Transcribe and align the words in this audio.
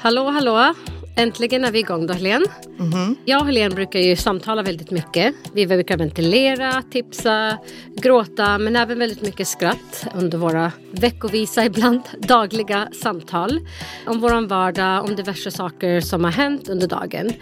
Hallå, 0.00 0.24
hallå! 0.30 0.74
Äntligen 1.16 1.64
är 1.64 1.72
vi 1.72 1.78
igång 1.78 2.06
då, 2.06 2.14
Helene. 2.14 2.46
Mhm. 2.78 3.16
Jag 3.24 3.40
och 3.40 3.46
Helene 3.46 3.74
brukar 3.74 3.98
ju 3.98 4.16
samtala 4.16 4.62
väldigt 4.62 4.90
mycket. 4.90 5.34
Vi 5.54 5.66
brukar 5.66 5.96
ventilera, 5.96 6.82
tipsa, 6.90 7.58
gråta, 7.96 8.58
men 8.58 8.76
även 8.76 8.98
väldigt 8.98 9.22
mycket 9.22 9.48
skratt 9.48 10.06
under 10.14 10.38
våra 10.38 10.72
veckovisa, 10.90 11.64
ibland 11.64 12.00
dagliga 12.18 12.88
samtal. 12.92 13.60
Om 14.06 14.20
vår 14.20 14.46
vardag, 14.46 15.04
om 15.04 15.16
diverse 15.16 15.50
saker 15.50 16.00
som 16.00 16.24
har 16.24 16.30
hänt 16.30 16.68
under 16.68 16.86
dagen. 16.86 17.32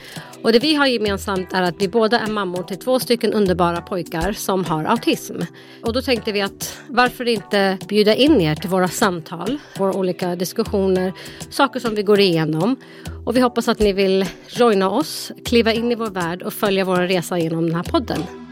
Och 0.43 0.53
det 0.53 0.59
vi 0.59 0.75
har 0.75 0.87
gemensamt 0.87 1.53
är 1.53 1.63
att 1.63 1.75
vi 1.79 1.89
båda 1.89 2.21
är 2.21 2.27
mammor 2.27 2.63
till 2.63 2.79
två 2.79 3.01
stycken 3.01 3.33
underbara 3.33 3.81
pojkar 3.81 4.33
som 4.33 4.65
har 4.65 4.85
autism. 4.85 5.35
Och 5.83 5.93
då 5.93 6.03
tänkte 6.03 6.33
vi 6.33 6.41
att 6.41 6.79
varför 6.89 7.29
inte 7.29 7.79
bjuda 7.89 8.15
in 8.15 8.41
er 8.41 8.55
till 8.55 8.71
våra 8.71 8.89
samtal, 8.89 9.59
våra 9.79 9.93
olika 9.93 10.37
diskussioner, 10.37 11.13
saker 11.51 11.81
som 11.81 11.95
vi 11.95 12.03
går 12.03 12.21
igenom. 12.21 12.77
Och 13.25 13.37
vi 13.37 13.41
hoppas 13.41 13.69
att 13.69 13.79
ni 13.79 13.93
vill 13.93 14.27
joina 14.49 14.91
oss, 14.91 15.33
kliva 15.45 15.73
in 15.73 15.93
i 15.93 15.95
vår 15.95 16.11
värld 16.11 16.43
och 16.43 16.53
följa 16.53 16.85
vår 16.85 16.97
resa 16.97 17.39
genom 17.39 17.67
den 17.67 17.75
här 17.75 17.83
podden. 17.83 18.46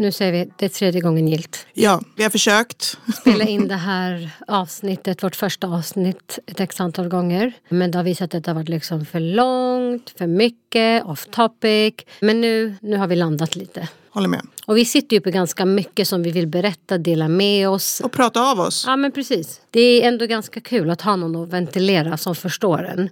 Nu 0.00 0.12
säger 0.12 0.32
vi 0.32 0.50
det 0.56 0.64
är 0.64 0.68
tredje 0.68 1.00
gången 1.00 1.28
gilt. 1.28 1.66
Ja, 1.72 2.00
vi 2.16 2.22
har 2.22 2.30
försökt. 2.30 2.98
spela 3.20 3.44
in 3.44 3.68
det 3.68 3.74
här 3.74 4.30
avsnittet, 4.46 5.22
vårt 5.22 5.36
första 5.36 5.66
avsnitt, 5.66 6.38
ett 6.46 6.60
x 6.60 6.80
antal 6.80 7.08
gånger. 7.08 7.52
Men 7.68 7.90
det 7.90 7.98
har 7.98 8.04
visat 8.04 8.34
att 8.34 8.44
det 8.44 8.50
har 8.50 8.54
varit 8.54 8.68
liksom 8.68 9.06
för 9.06 9.20
långt, 9.20 10.14
för 10.18 10.26
mycket, 10.26 11.04
off 11.04 11.26
topic. 11.26 11.94
Men 12.20 12.40
nu, 12.40 12.74
nu 12.80 12.96
har 12.96 13.06
vi 13.06 13.16
landat 13.16 13.56
lite. 13.56 13.88
Håller 14.12 14.28
med. 14.28 14.40
Och 14.66 14.76
vi 14.76 14.84
sitter 14.84 15.16
ju 15.16 15.20
på 15.20 15.30
ganska 15.30 15.64
mycket 15.64 16.08
som 16.08 16.22
vi 16.22 16.30
vill 16.30 16.46
berätta, 16.46 16.98
dela 16.98 17.28
med 17.28 17.68
oss. 17.68 18.00
Och 18.00 18.12
prata 18.12 18.40
av 18.50 18.60
oss. 18.60 18.84
Ja 18.86 18.96
men 18.96 19.12
precis. 19.12 19.60
Det 19.70 19.80
är 19.80 20.08
ändå 20.08 20.26
ganska 20.26 20.60
kul 20.60 20.90
att 20.90 21.00
ha 21.00 21.16
någon 21.16 21.42
att 21.42 21.48
ventilera 21.48 22.16
som 22.16 22.34
förstår 22.34 22.84
en. 22.84 23.10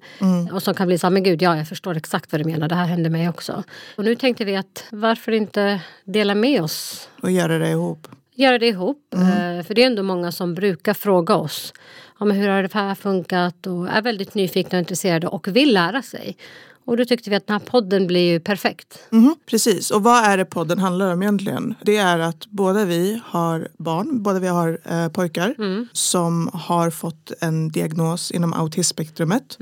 Och 0.53 0.63
som 0.63 0.75
kan 0.75 0.87
bli 0.87 0.99
så 0.99 1.07
här, 1.07 1.11
men 1.13 1.23
gud 1.23 1.43
ja 1.43 1.57
jag 1.57 1.69
förstår 1.69 1.97
exakt 1.97 2.33
vad 2.33 2.41
du 2.41 2.45
menar, 2.45 2.69
det 2.69 2.75
här 2.75 2.87
hände 2.87 3.11
mig 3.11 3.29
också. 3.29 3.65
Och 3.97 4.05
nu 4.05 4.15
tänkte 4.15 4.45
vi 4.45 4.57
att 4.57 4.85
varför 4.91 5.33
inte 5.33 5.81
dela 6.05 6.35
med 6.35 6.63
oss 6.63 7.09
Och 7.23 7.31
göra 7.31 7.59
det 7.59 7.69
ihop. 7.69 8.09
göra 8.35 8.59
det 8.59 8.67
ihop. 8.67 9.15
Eh, 9.15 9.65
För 9.67 9.75
det 9.75 9.83
är 9.83 9.87
ändå 9.87 10.03
många 10.03 10.33
som 10.33 10.55
brukar 10.55 10.95
fråga 10.95 11.37
oss 11.37 11.73
ja, 12.21 12.25
men 12.27 12.37
hur 12.37 12.49
har 12.49 12.63
det 12.63 12.75
här 12.75 12.95
funkat 12.95 13.67
och 13.67 13.89
är 13.89 14.03
väldigt 14.03 14.35
nyfikna 14.35 14.79
och 14.79 14.81
intresserade 14.81 15.27
och 15.27 15.49
vill 15.49 15.75
lära 15.75 16.03
sig. 16.03 16.37
Och 16.89 16.97
då 16.97 17.05
tyckte 17.05 17.31
vi 17.31 17.37
att 17.37 17.47
den 17.47 17.61
här 17.61 17.67
podden 17.67 18.07
blir 18.07 18.33
ju 18.33 18.41
perfekt. 18.41 18.99
Mhm, 19.11 19.37
precis. 19.47 19.91
Och 19.91 20.03
vad 20.03 20.25
är 20.25 20.37
det 20.37 20.45
podden 20.45 20.79
handlar 20.79 21.13
om 21.13 21.23
egentligen? 21.23 21.75
Det 21.83 21.97
är 21.97 22.19
att 22.19 22.47
båda 22.47 22.85
vi 22.85 23.21
har 23.25 23.69
barn, 23.79 24.23
båda 24.23 24.39
vi 24.39 24.47
har 24.47 24.81
eh, 24.85 25.09
pojkar 25.09 25.55
som 25.93 26.51
har 26.53 26.91
fått 26.91 27.33
en 27.41 27.69
diagnos 27.69 28.31
inom 28.31 28.53
autismspektrumet. 28.53 29.59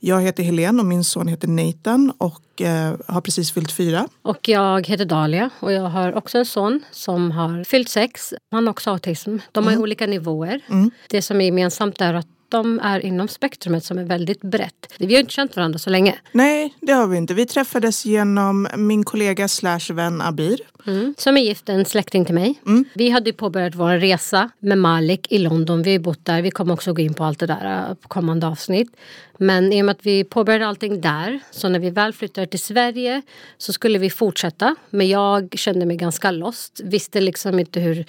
Jag 0.00 0.22
heter 0.22 0.42
Helene 0.42 0.80
och 0.80 0.86
min 0.86 1.04
son 1.04 1.28
heter 1.28 1.48
Nathan 1.48 2.12
och 2.18 2.62
eh, 2.62 2.94
har 3.06 3.20
precis 3.20 3.52
fyllt 3.52 3.72
fyra. 3.72 4.08
Och 4.22 4.48
jag 4.48 4.86
heter 4.86 5.04
Dalia 5.04 5.50
och 5.60 5.72
jag 5.72 5.82
har 5.82 6.14
också 6.14 6.38
en 6.38 6.46
son 6.46 6.82
som 6.90 7.30
har 7.30 7.64
fyllt 7.64 7.88
sex. 7.88 8.34
Han 8.50 8.66
har 8.66 8.70
också 8.70 8.90
autism. 8.90 9.36
De 9.52 9.64
har 9.64 9.72
ju 9.72 9.78
olika 9.78 10.06
nivåer. 10.06 10.60
Det 11.08 11.22
som 11.22 11.40
är 11.40 11.44
gemensamt 11.44 12.00
är 12.00 12.14
att 12.14 12.26
de 12.48 12.80
är 12.82 13.06
inom 13.06 13.28
spektrumet 13.28 13.84
som 13.84 13.98
är 13.98 14.04
väldigt 14.04 14.40
brett. 14.40 14.92
Vi 14.98 15.14
har 15.14 15.20
inte 15.20 15.32
känt 15.32 15.56
varandra 15.56 15.78
så 15.78 15.90
länge. 15.90 16.14
Nej, 16.32 16.74
det 16.80 16.92
har 16.92 17.06
vi 17.06 17.16
inte. 17.16 17.34
Vi 17.34 17.46
träffades 17.46 18.04
genom 18.04 18.68
min 18.76 19.04
kollega 19.04 19.48
slash 19.48 19.92
vän 19.92 20.20
Abir. 20.20 20.60
Mm. 20.86 21.14
Som 21.18 21.36
är 21.36 21.40
gift, 21.40 21.68
en 21.68 21.84
släkting 21.84 22.24
till 22.24 22.34
mig. 22.34 22.60
Vi 22.94 23.10
hade 23.10 23.32
påbörjat 23.32 23.74
vår 23.74 23.98
resa 23.98 24.50
med 24.58 24.78
Malik 24.78 25.32
i 25.32 25.38
London. 25.38 25.82
Vi 25.82 25.92
har 25.92 25.98
bott 25.98 26.24
där. 26.24 26.42
Vi 26.42 26.50
kommer 26.50 26.74
också 26.74 26.92
gå 26.92 27.02
in 27.02 27.14
på 27.14 27.24
allt 27.24 27.38
det 27.38 27.46
där 27.46 27.88
eh, 27.88 27.94
på 27.94 28.08
kommande 28.08 28.46
avsnitt. 28.46 28.96
Men 29.38 29.72
i 29.72 29.82
och 29.82 29.86
med 29.86 29.92
att 29.92 30.06
vi 30.06 30.24
påbörjade 30.24 30.66
allting 30.66 31.00
där, 31.00 31.40
så 31.50 31.68
när 31.68 31.78
vi 31.78 31.90
väl 31.90 32.12
flyttade 32.12 32.46
till 32.46 32.60
Sverige 32.60 33.22
så 33.58 33.72
skulle 33.72 33.98
vi 33.98 34.10
fortsätta. 34.10 34.76
Men 34.90 35.08
jag 35.08 35.54
kände 35.58 35.86
mig 35.86 35.96
ganska 35.96 36.30
lost. 36.30 36.80
Visste 36.84 37.20
liksom 37.20 37.58
inte 37.58 37.80
hur 37.80 38.04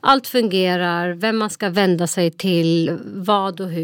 allt 0.00 0.26
fungerar, 0.26 1.10
vem 1.12 1.36
man 1.36 1.50
ska 1.50 1.70
vända 1.70 2.06
sig 2.06 2.30
till, 2.30 2.98
vad 3.04 3.60
och 3.60 3.68
hur. 3.68 3.77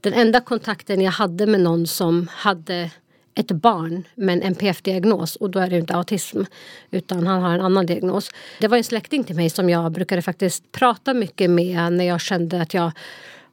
Den 0.00 0.12
enda 0.12 0.40
kontakten 0.40 1.00
jag 1.00 1.12
hade 1.12 1.46
med 1.46 1.60
någon 1.60 1.86
som 1.86 2.28
hade 2.30 2.90
ett 3.34 3.50
barn 3.50 4.04
med 4.14 4.32
en 4.32 4.42
NPF-diagnos 4.42 5.36
och 5.36 5.50
då 5.50 5.58
är 5.58 5.70
det 5.70 5.78
inte 5.78 5.94
autism 5.94 6.42
utan 6.90 7.26
han 7.26 7.42
har 7.42 7.54
en 7.54 7.60
annan 7.60 7.86
diagnos. 7.86 8.30
Det 8.60 8.68
var 8.68 8.76
en 8.76 8.84
släkting 8.84 9.24
till 9.24 9.36
mig 9.36 9.50
som 9.50 9.70
jag 9.70 9.92
brukade 9.92 10.22
faktiskt 10.22 10.72
prata 10.72 11.14
mycket 11.14 11.50
med 11.50 11.92
när 11.92 12.04
jag 12.04 12.20
kände 12.20 12.62
att 12.62 12.74
jag 12.74 12.92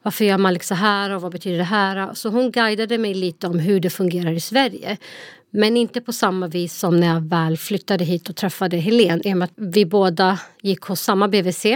varför 0.02 0.24
gör 0.24 0.38
Malik 0.38 0.60
liksom 0.60 0.76
så 0.76 0.82
här 0.82 1.10
och 1.10 1.22
vad 1.22 1.32
betyder 1.32 1.58
det 1.58 1.64
här? 1.64 2.14
Så 2.14 2.28
hon 2.28 2.50
guidade 2.50 2.98
mig 2.98 3.14
lite 3.14 3.46
om 3.46 3.58
hur 3.58 3.80
det 3.80 3.90
fungerar 3.90 4.32
i 4.32 4.40
Sverige. 4.40 4.96
Men 5.56 5.76
inte 5.76 6.00
på 6.00 6.12
samma 6.12 6.46
vis 6.46 6.78
som 6.78 6.96
när 6.96 7.06
jag 7.06 7.20
väl 7.20 7.56
flyttade 7.56 8.04
hit 8.04 8.28
och 8.28 8.36
träffade 8.36 8.76
Helen 8.76 9.26
i 9.26 9.32
och 9.32 9.36
med 9.36 9.46
att 9.46 9.52
vi 9.56 9.86
båda 9.86 10.38
gick 10.62 10.80
hos 10.80 11.00
samma 11.00 11.28
BVC. 11.28 11.66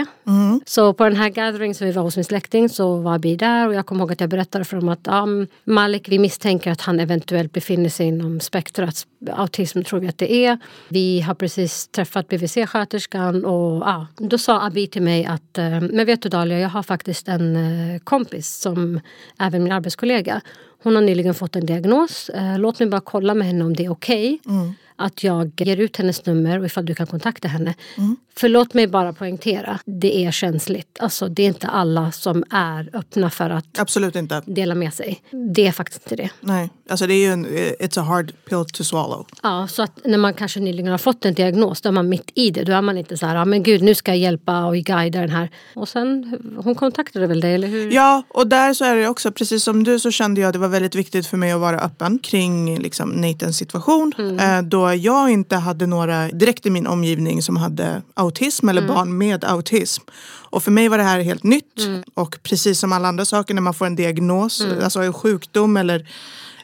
Så 0.65 0.93
på 0.93 1.03
den 1.03 1.15
här 1.15 1.29
gathering 1.29 1.75
som 1.75 1.87
vi 1.87 1.93
var 1.93 2.03
hos 2.03 2.15
min 2.15 2.25
släkting 2.25 2.69
så 2.69 2.95
var 2.95 3.19
vi 3.19 3.35
där 3.35 3.67
och 3.67 3.73
jag 3.73 3.85
kommer 3.85 4.01
ihåg 4.01 4.11
att 4.11 4.21
jag 4.21 4.29
berättade 4.29 4.65
för 4.65 4.77
dem 4.77 4.89
att 4.89 5.07
um, 5.07 5.47
Malik, 5.63 6.09
vi 6.09 6.19
misstänker 6.19 6.71
att 6.71 6.81
han 6.81 6.99
eventuellt 6.99 7.53
befinner 7.53 7.89
sig 7.89 8.07
inom 8.07 8.39
spektrat. 8.39 9.07
Autism 9.31 9.81
tror 9.81 9.99
vi 9.99 10.07
att 10.07 10.17
det 10.17 10.33
är. 10.33 10.59
Vi 10.89 11.21
har 11.21 11.35
precis 11.35 11.87
träffat 11.87 12.27
BVC-sköterskan 12.27 13.45
och 13.45 13.81
ja, 13.81 14.07
då 14.17 14.37
sa 14.37 14.65
Abi 14.65 14.87
till 14.87 15.01
mig 15.01 15.25
att 15.25 15.57
eh, 15.57 15.81
men 15.81 16.05
vet 16.05 16.21
du 16.21 16.29
Dalia, 16.29 16.59
jag 16.59 16.69
har 16.69 16.83
faktiskt 16.83 17.27
en 17.27 17.55
eh, 17.55 17.99
kompis 17.99 18.61
som 18.61 18.99
även 19.39 19.63
min 19.63 19.71
arbetskollega. 19.71 20.41
Hon 20.83 20.95
har 20.95 21.01
nyligen 21.01 21.33
fått 21.33 21.55
en 21.55 21.65
diagnos. 21.65 22.29
Eh, 22.29 22.59
låt 22.59 22.79
mig 22.79 22.89
bara 22.89 23.01
kolla 23.01 23.33
med 23.33 23.47
henne 23.47 23.65
om 23.65 23.75
det 23.75 23.85
är 23.85 23.91
okej. 23.91 24.39
Mm. 24.45 24.73
Att 25.01 25.23
jag 25.23 25.51
ger 25.57 25.77
ut 25.77 25.97
hennes 25.97 26.25
nummer 26.25 26.59
och 26.59 26.65
ifall 26.65 26.85
du 26.85 26.95
kan 26.95 27.07
kontakta 27.07 27.47
henne. 27.47 27.73
För 28.35 28.49
låt 28.49 28.73
mig 28.73 28.87
bara 28.87 29.13
poängtera, 29.13 29.79
det 29.85 30.25
är 30.25 30.31
känsligt. 30.31 30.97
Alltså, 30.99 31.27
det 31.27 31.43
är 31.43 31.47
inte 31.47 31.67
alla 31.67 32.11
som 32.11 32.43
är 32.49 32.89
öppna 32.93 33.29
för 33.29 33.49
att 33.49 33.79
Absolut 33.79 34.15
inte. 34.15 34.41
dela 34.45 34.75
med 34.75 34.93
sig. 34.93 35.21
Det 35.55 35.67
är 35.67 35.71
faktiskt 35.71 36.01
inte 36.05 36.23
det. 36.23 36.29
Nej, 36.41 36.69
alltså 36.89 37.07
det 37.07 37.13
är 37.13 37.25
ju 37.27 37.31
en, 37.33 37.47
it's 37.47 37.99
a 37.99 38.03
hard 38.03 38.33
pill 38.49 38.65
to 38.73 38.83
swallow. 38.83 39.27
Ja, 39.43 39.67
så 39.67 39.83
att 39.83 39.99
när 40.05 40.17
man 40.17 40.33
kanske 40.33 40.59
nyligen 40.59 40.91
har 40.91 40.97
fått 40.97 41.25
en 41.25 41.33
diagnos, 41.33 41.81
då 41.81 41.89
är 41.89 41.93
man 41.93 42.09
mitt 42.09 42.31
i 42.35 42.51
det. 42.51 42.63
Då 42.63 42.71
är 42.73 42.81
man 42.81 42.97
inte 42.97 43.17
så 43.17 43.25
här, 43.25 43.35
ja, 43.35 43.45
men 43.45 43.63
gud 43.63 43.81
nu 43.81 43.95
ska 43.95 44.11
jag 44.11 44.17
hjälpa 44.17 44.65
och 44.65 44.75
guida 44.75 45.19
den 45.19 45.29
här. 45.29 45.49
Och 45.75 45.89
sen, 45.89 46.37
hon 46.63 46.75
kontaktade 46.75 47.27
väl 47.27 47.41
dig, 47.41 47.55
eller 47.55 47.67
hur? 47.67 47.91
Ja, 47.91 48.23
och 48.29 48.47
där 48.47 48.73
så 48.73 48.85
är 48.85 48.95
det 48.95 49.07
också, 49.07 49.31
precis 49.31 49.63
som 49.63 49.83
du 49.83 49.99
så 49.99 50.11
kände 50.11 50.41
jag 50.41 50.47
att 50.47 50.53
det 50.53 50.59
var 50.59 50.67
väldigt 50.67 50.95
viktigt 50.95 51.27
för 51.27 51.37
mig 51.37 51.51
att 51.51 51.61
vara 51.61 51.79
öppen 51.79 52.19
kring 52.19 52.79
liksom, 52.79 53.09
Nathans 53.09 53.57
situation. 53.57 54.13
Eh, 54.39 54.61
då 54.61 54.90
jag 54.95 55.29
inte 55.29 55.55
hade 55.55 55.87
några 55.87 56.27
direkt 56.27 56.65
i 56.65 56.69
min 56.69 56.87
omgivning 56.87 57.41
som 57.41 57.57
hade 57.57 58.01
autism 58.13 58.69
eller 58.69 58.87
barn 58.87 59.17
med 59.17 59.43
autism. 59.43 60.03
Och 60.49 60.63
för 60.63 60.71
mig 60.71 60.89
var 60.89 60.97
det 60.97 61.03
här 61.03 61.19
helt 61.19 61.43
nytt. 61.43 61.79
Och 62.13 62.39
precis 62.43 62.79
som 62.79 62.91
alla 62.91 63.07
andra 63.07 63.25
saker 63.25 63.53
när 63.53 63.61
man 63.61 63.73
får 63.73 63.85
en 63.85 63.95
diagnos, 63.95 64.61
alltså 64.83 64.99
en 64.99 65.13
sjukdom 65.13 65.77
eller 65.77 66.07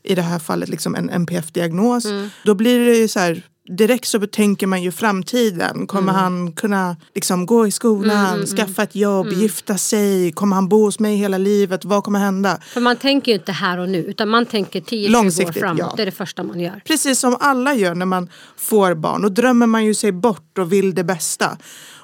i 0.04 0.16
det 0.16 0.22
här 0.22 0.40
fallet 0.40 0.70
liksom 0.70 0.96
en 0.96 1.10
NPF-diagnos. 1.10 2.08
Då 2.44 2.56
blir 2.56 2.86
det 2.86 2.96
ju 2.96 3.08
så 3.08 3.20
här 3.20 3.44
direkt 3.68 4.08
så 4.08 4.28
tänker 4.28 4.68
man 4.68 4.84
ju 4.84 4.92
framtiden. 4.92 5.88
Kommer 5.88 6.14
han 6.14 6.52
kunna 6.52 6.96
liksom 7.16 7.46
gå 7.46 7.68
i 7.68 7.72
skolan, 7.72 8.46
skaffa 8.46 8.84
ett 8.84 8.96
jobb, 8.96 9.28
gifta 9.28 9.78
sig? 9.78 10.32
Kommer 10.32 10.56
han 10.56 10.69
bo 10.69 10.86
hos 10.86 11.00
mig 11.00 11.16
hela 11.16 11.38
livet? 11.38 11.86
Vad 11.86 12.04
kommer 12.04 12.19
hända? 12.19 12.60
För 12.68 12.81
man 12.81 12.96
tänker 12.96 13.31
ju 13.31 13.38
inte 13.38 13.52
här 13.52 13.78
och 13.78 13.90
nu, 13.90 13.98
utan 13.98 14.30
man 14.30 14.46
tänker 14.46 14.81
10-20 14.81 15.48
år 15.48 15.52
framåt. 15.52 15.80
ja. 15.80 15.94
Det 15.96 16.02
är 16.02 16.06
det 16.06 16.12
första 16.12 16.44
man 16.44 16.60
gör. 16.60 16.81
Precis 16.86 17.19
som 17.19 17.38
alla 17.40 17.74
gör 17.74 17.96
när 17.96 18.06
man 18.06 18.30
får 18.58 18.96
barn. 18.96 19.22
Då 19.22 19.30
drömmer 19.30 19.68
man 19.68 19.86
ju 19.86 19.94
sig 19.94 20.12
bort 20.12 20.58
och 20.58 20.74
vill 20.74 20.96
det 20.96 21.04
bästa. 21.04 21.58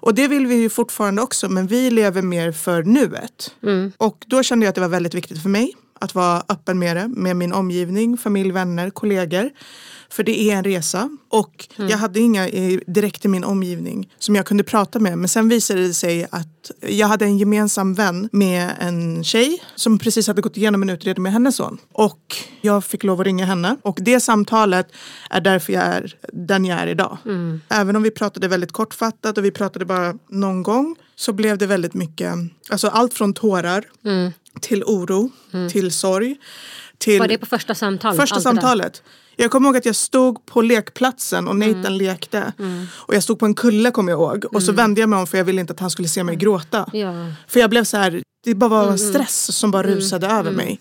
Och 0.04 0.14
det 0.16 0.28
vill 0.28 0.48
vi 0.48 0.56
ju 0.56 0.70
fortfarande 0.70 1.22
också 1.22 1.50
men 1.50 1.68
vi 1.68 1.92
lever 1.92 2.22
mer 2.22 2.52
för 2.52 2.84
nuet. 2.84 3.56
Och 3.98 4.18
då 4.28 4.44
kände 4.44 4.66
jag 4.66 4.70
att 4.70 4.76
det 4.76 4.82
var 4.82 4.88
väldigt 4.88 5.14
viktigt 5.14 5.42
för 5.42 5.50
mig 5.50 5.74
att 6.04 6.16
vara 6.16 6.44
öppen 6.50 6.80
med 6.80 6.98
det. 6.98 7.08
Med 7.08 7.36
min 7.36 7.54
omgivning, 7.54 8.18
familj, 8.18 8.52
vänner, 8.52 8.90
kollegor. 8.90 9.50
För 10.10 10.24
det 10.24 10.42
är 10.42 10.56
en 10.56 10.64
resa. 10.64 11.10
Och 11.30 11.68
jag 11.76 11.98
hade 11.98 12.20
inga 12.20 12.48
direkt 12.88 13.26
i 13.26 13.28
min 13.28 13.44
omgivning 13.44 14.10
som 14.20 14.36
jag 14.36 14.46
kunde 14.46 14.64
prata 14.64 15.00
med. 15.00 15.18
Men 15.18 15.30
sen 15.30 15.50
visade 15.50 15.88
det 15.88 15.94
sig 15.94 16.28
att 16.32 16.72
jag 16.82 17.08
hade 17.08 17.26
en 17.26 17.38
gemensam 17.38 17.94
vän 17.94 18.30
med 18.32 18.72
en 18.80 19.24
tjej 19.24 19.64
som 19.76 20.00
precis 20.00 20.28
hade 20.28 20.42
gått 20.42 20.58
igenom 20.58 20.82
en 20.82 20.90
utredning 20.90 21.24
med 21.24 21.32
hennes 21.34 21.56
son. 21.56 21.78
Och 21.92 22.36
jag 22.62 22.84
fick 22.86 23.04
lov 23.04 23.20
att 23.20 23.26
ringa 23.26 23.46
henne. 23.46 23.78
Och 23.82 23.98
det 24.02 24.20
samtalet 24.20 24.88
är 25.30 25.42
därför 25.42 25.74
jag 25.74 25.84
är 25.84 26.16
den 26.34 26.66
jag 26.66 26.80
är 26.80 26.88
idag. 26.88 27.18
Även 27.70 27.96
om 27.96 28.04
vi 28.04 28.12
pratade 28.12 28.48
väldigt 28.48 28.72
kortfattat 28.72 29.38
och 29.38 29.46
vi 29.46 29.52
pratade 29.52 29.86
bara 29.86 30.14
någon 30.30 30.64
gång 30.64 30.96
så 31.16 31.34
blev 31.34 31.58
det 31.58 31.68
väldigt 31.68 31.94
mycket, 31.94 32.34
alltså 32.70 32.88
allt 32.88 33.14
från 33.14 33.34
tårar 33.34 33.84
till 34.62 34.84
oro, 34.84 35.32
till 35.72 35.92
sorg. 35.92 36.36
Till 36.98 37.20
Var 37.20 37.28
det 37.28 37.38
på 37.38 37.46
första 37.46 37.76
samtalet? 37.76 38.20
första 38.20 38.42
samtalet. 38.42 39.04
Jag 39.36 39.52
kommer 39.52 39.70
ihåg 39.70 39.78
att 39.78 39.86
jag 39.86 39.96
stod 39.96 40.46
på 40.46 40.62
lekplatsen 40.62 41.48
och 41.48 41.56
Nathan 41.56 41.98
lekte. 41.98 42.54
Och 42.92 43.16
jag 43.16 43.24
stod 43.24 43.40
på 43.40 43.46
en 43.46 43.54
kulle 43.56 43.92
kommer 43.92 44.12
jag 44.12 44.20
ihåg. 44.20 44.46
Och 44.46 44.64
så 44.64 44.72
vände 44.72 45.02
jag 45.02 45.10
mig 45.10 45.20
om 45.20 45.28
för 45.28 45.38
jag 45.38 45.46
ville 45.46 45.62
inte 45.62 45.74
att 45.74 45.80
han 45.80 45.90
skulle 45.90 46.08
se 46.08 46.24
mig 46.24 46.36
gråta. 46.36 46.90
Ja. 46.94 47.14
För 47.48 47.60
jag 47.60 47.70
blev 47.70 47.84
så 47.84 47.98
här, 47.98 48.24
det 48.44 48.56
bara 48.56 48.70
var 48.70 48.98
stress 48.98 49.58
som 49.58 49.72
bara 49.72 49.88
rusade 49.88 50.28
över 50.28 50.52
mig. 50.52 50.80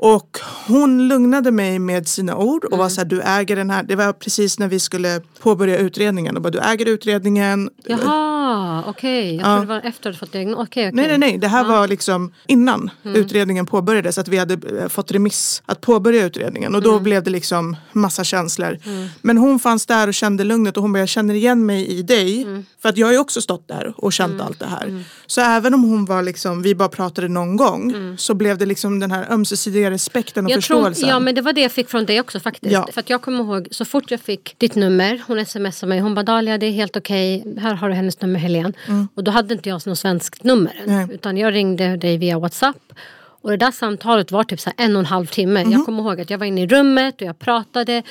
Och 0.00 0.38
hon 0.66 1.08
lugnade 1.08 1.50
mig 1.50 1.78
med 1.78 2.08
sina 2.08 2.36
ord 2.36 2.64
och 2.64 2.78
var 2.78 2.88
så 2.88 3.00
här, 3.00 3.08
du 3.08 3.22
äger 3.22 3.56
den 3.56 3.70
här. 3.70 3.82
Det 3.82 3.96
var 3.96 4.12
precis 4.12 4.58
när 4.58 4.68
vi 4.68 4.80
skulle 4.80 5.20
påbörja 5.40 5.78
utredningen. 5.78 6.36
Och 6.36 6.42
bara, 6.42 6.50
du 6.50 6.58
äger 6.58 6.86
utredningen. 6.86 7.70
Jaha, 7.84 8.84
okej. 8.86 9.36
Jag 9.36 9.44
trodde 9.44 9.60
det 9.60 9.66
var 9.66 9.80
efter 9.88 10.10
att 10.10 10.14
du 10.14 10.18
fått 10.18 10.32
diagnos. 10.32 10.54
Okej, 10.54 10.88
okej. 10.88 10.92
Nej, 10.92 11.08
nej, 11.08 11.18
nej. 11.18 11.38
Det 11.38 11.48
här 11.48 11.64
var 11.64 11.88
liksom 11.88 12.32
innan 12.46 12.90
utredningen 13.02 13.66
påbörjades. 13.66 14.18
Att 14.18 14.28
vi 14.28 14.38
hade 14.38 14.78
eh, 14.78 14.88
fått 14.88 15.12
remiss 15.12 15.62
att 15.66 15.80
påbörja 15.80 16.24
utredningen. 16.24 16.74
Och 16.74 16.82
då 16.82 17.00
blev 17.00 17.22
det 17.22 17.30
liksom 17.30 17.76
massa 17.92 18.24
känslor. 18.24 18.78
Men 19.22 19.38
hon 19.38 19.58
fanns 19.58 19.86
där 19.86 20.08
och 20.08 20.14
kände 20.14 20.44
lugnet. 20.44 20.76
Och 20.76 20.82
hon 20.82 20.92
bara, 20.92 20.98
jag 20.98 21.08
känner 21.08 21.34
igen 21.34 21.66
mig 21.66 21.86
i 21.86 22.02
dig. 22.02 22.46
För 22.82 22.88
att 22.88 22.96
jag 22.96 23.06
har 23.06 23.12
ju 23.12 23.18
också 23.18 23.40
stått 23.40 23.68
där 23.68 23.94
och 23.96 24.12
känt 24.12 24.40
allt 24.40 24.58
det 24.58 24.66
här. 24.66 25.04
Så 25.26 25.40
även 25.40 25.74
om 25.74 25.82
hon 25.82 26.04
var 26.04 26.22
liksom, 26.22 26.62
vi 26.62 26.74
bara 26.74 26.88
pratade 26.88 27.28
någon 27.28 27.56
gång. 27.56 28.14
Så 28.18 28.34
blev 28.34 28.58
det 28.58 28.66
liksom 28.66 29.00
den 29.00 29.10
här 29.10 29.26
ömsesidiga 29.32 29.87
respekten 29.90 30.44
och 30.44 30.50
Jag 30.50 30.62
tror, 30.62 30.76
förståelsen. 30.76 31.08
ja 31.08 31.18
men 31.20 31.34
det 31.34 31.40
var 31.40 31.52
det 31.52 31.60
jag 31.60 31.72
fick 31.72 31.88
från 31.88 32.04
dig 32.06 32.20
också 32.20 32.40
faktiskt. 32.40 32.72
Ja. 32.72 32.88
För 32.92 33.00
att 33.00 33.10
jag 33.10 33.22
kommer 33.22 33.38
ihåg 33.44 33.68
så 33.70 33.84
fort 33.84 34.10
jag 34.10 34.20
fick 34.20 34.54
ditt 34.58 34.74
nummer, 34.74 35.22
hon 35.26 35.46
smsade 35.46 35.88
mig, 35.88 36.00
hon 36.00 36.14
bara 36.14 36.22
Dahlia 36.22 36.58
det 36.58 36.66
är 36.66 36.70
helt 36.72 36.96
okej, 36.96 37.44
här 37.60 37.74
har 37.74 37.88
du 37.88 37.94
hennes 37.94 38.20
nummer 38.20 38.38
Helene. 38.40 38.72
Och 39.14 39.24
då 39.24 39.30
hade 39.30 39.54
inte 39.54 39.68
jag 39.68 39.86
något 39.86 39.98
svenskt 39.98 40.44
nummer 40.44 40.76
än, 40.82 40.90
Mm. 40.90 41.06
Nej. 41.06 41.14
utan 41.14 41.36
jag 41.36 41.54
ringde 41.54 41.96
dig 41.96 42.18
via 42.18 42.38
WhatsApp. 42.38 42.76
Och 43.40 43.50
det 43.50 43.56
där 43.56 43.70
samtalet 43.70 44.30
var 44.32 44.44
typ 44.44 44.60
så 44.60 44.70
en 44.76 44.96
och 44.96 45.00
en 45.00 45.06
halv 45.06 45.26
timme. 45.26 45.60
Mm. 45.60 45.72
Jag 45.72 45.84
kommer 45.84 46.02
ihåg 46.02 46.20
att 46.20 46.30
jag 46.30 46.38
var 46.38 46.46
inne 46.46 46.62
i 46.62 46.66
rummet 46.66 47.14
och 47.14 47.26
jag 47.26 47.38
pratade. 47.38 48.02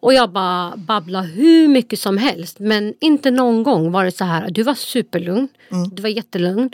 Och 0.00 0.14
jag 0.14 0.30
bara 0.30 0.76
babblade 0.76 1.26
hur 1.28 1.68
mycket 1.68 1.98
som 2.00 2.18
helst. 2.18 2.58
Men 2.58 2.94
inte 3.00 3.30
någon 3.30 3.62
gång 3.62 3.92
var 3.92 4.04
det 4.04 4.12
så 4.12 4.24
här, 4.24 4.50
du 4.50 4.62
var 4.62 4.74
superlugn, 4.74 5.48
Mm. 5.70 5.88
du 5.92 6.02
var 6.02 6.08
jättelugn. 6.08 6.70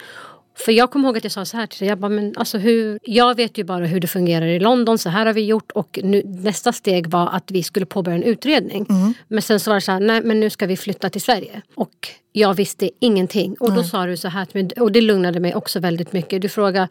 För 0.65 0.73
jag 0.73 0.91
kommer 0.91 1.09
ihåg 1.09 1.17
att 1.17 1.25
jag 1.25 1.33
sa 1.33 1.45
så 1.45 1.57
här 1.57 1.67
till 1.67 1.79
dig, 1.79 1.89
jag, 1.89 1.99
bara, 1.99 2.09
men 2.09 2.35
alltså 2.37 2.59
hur, 2.59 2.99
jag 3.03 3.37
vet 3.37 3.59
ju 3.59 3.65
bara 3.65 3.87
hur 3.87 4.01
det 4.01 4.07
fungerar 4.07 4.47
i 4.47 4.59
London, 4.61 4.99
så 4.99 5.09
här 5.09 5.27
har 5.27 5.33
vi 5.33 5.45
gjort 5.45 5.71
och 5.73 5.99
nu, 6.03 6.23
nästa 6.25 6.73
steg 6.73 7.07
var 7.07 7.29
att 7.33 7.51
vi 7.51 7.62
skulle 7.62 7.87
påbörja 7.87 8.17
en 8.17 8.23
utredning. 8.23 8.87
Men 9.29 9.43
sen 9.43 9.61
så 9.61 9.71
var 9.71 9.75
det 9.75 9.81
så 9.81 9.93
här, 9.93 10.01
nej 10.01 10.21
men 10.25 10.41
nu 10.41 10.51
ska 10.51 10.67
vi 10.67 10.77
flytta 10.77 11.11
till 11.11 11.21
Sverige. 11.23 11.62
Och 11.75 12.09
jag 12.33 12.55
visste 12.55 12.91
ingenting. 13.01 13.57
Och 13.61 13.73
då 13.73 13.83
sa 13.83 14.07
du 14.07 14.17
så 14.17 14.29
här, 14.29 14.45
till 14.45 14.62
mig, 14.65 14.73
och 14.81 14.93
det 14.93 15.01
lugnade 15.01 15.41
mig 15.41 15.55
också 15.55 15.81
väldigt 15.81 16.12
mycket. 16.12 16.43
Du 16.43 16.49
frågade, 16.49 16.89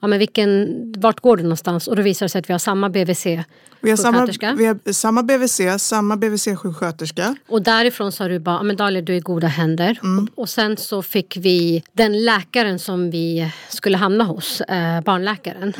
ja, 0.00 0.08
men 0.08 0.18
vilken, 0.18 0.68
vart 0.98 1.20
går 1.20 1.36
du 1.36 1.42
någonstans? 1.42 1.88
Och 1.88 1.96
då 1.96 2.02
visade 2.02 2.24
det 2.24 2.28
sig 2.30 2.38
att 2.38 2.48
vi 2.48 2.52
har 2.54 2.58
samma 2.58 2.88
BVC. 2.90 3.26
vi, 3.80 3.90
har 3.90 3.96
samma, 3.96 4.26
vi 4.56 4.66
har 4.66 4.92
samma 4.92 5.22
BVC, 5.22 5.60
samma 5.78 6.16
BVC-sjuksköterska. 6.16 7.36
Och 7.48 7.62
därifrån 7.62 8.12
sa 8.12 8.28
du 8.28 8.38
bara, 8.38 8.56
"Ja, 8.56 8.62
men 8.62 8.76
Dahlia 8.76 9.02
du 9.02 9.12
är 9.12 9.16
i 9.16 9.20
goda 9.20 9.46
händer. 9.46 9.98
Mm. 10.02 10.28
Och, 10.34 10.38
och 10.42 10.48
sen 10.48 10.76
så 10.76 11.02
fick 11.02 11.36
vi 11.36 11.82
den 11.92 12.24
läkaren 12.24 12.78
som 12.78 13.10
vi 13.12 13.50
skulle 13.68 13.96
hamna 13.96 14.24
hos, 14.24 14.60
eh, 14.60 15.00
barnläkaren. 15.00 15.74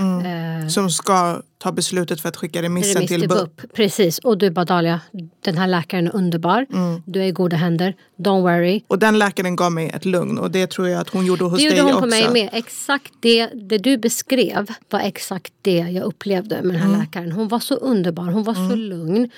Eh, 0.62 0.68
Som 0.68 0.90
ska 0.90 1.42
ta 1.58 1.72
beslutet 1.72 2.20
för 2.20 2.28
att 2.28 2.36
skicka 2.36 2.62
remissen 2.62 2.94
remiss 2.94 3.08
till 3.10 3.20
till 3.20 3.28
BUP. 3.28 3.56
BUP. 3.56 3.72
Precis, 3.74 4.18
och 4.18 4.38
du 4.38 4.50
bara 4.50 4.64
Dahlia, 4.64 5.00
den 5.44 5.58
här 5.58 5.66
läkaren 5.66 6.06
är 6.06 6.16
underbar. 6.16 6.66
Mm. 6.72 7.02
Du 7.06 7.20
är 7.20 7.24
i 7.24 7.30
goda 7.32 7.56
händer, 7.56 7.94
don't 8.18 8.40
worry. 8.42 8.82
Och 8.88 8.98
den 8.98 9.18
läkaren 9.18 9.56
gav 9.56 9.72
mig 9.72 9.88
ett 9.94 10.04
lugn 10.04 10.38
och 10.38 10.50
det 10.50 10.70
tror 10.70 10.88
jag 10.88 11.00
att 11.00 11.08
hon 11.08 11.26
gjorde 11.26 11.44
hos 11.44 11.60
Det 11.60 11.68
dig 11.68 11.78
gjorde 11.78 11.82
hon 11.92 11.92
också. 11.92 12.02
på 12.02 12.06
mig 12.06 12.30
med. 12.32 12.48
Exakt 12.52 13.12
det, 13.20 13.46
det 13.46 13.78
du 13.78 13.98
beskrev 13.98 14.66
var 14.90 15.00
exakt 15.00 15.52
det 15.62 15.78
jag 15.78 16.04
upplevde 16.04 16.62
med 16.62 16.74
den 16.74 16.82
här 16.82 16.88
Mm. 16.88 17.00
läkaren. 17.00 17.32
Hon 17.32 17.48
var 17.48 17.58
så 17.60 17.74
underbar, 17.74 18.24
hon 18.24 18.42
var 18.44 18.54
så 18.54 18.74
lugn. 18.76 19.30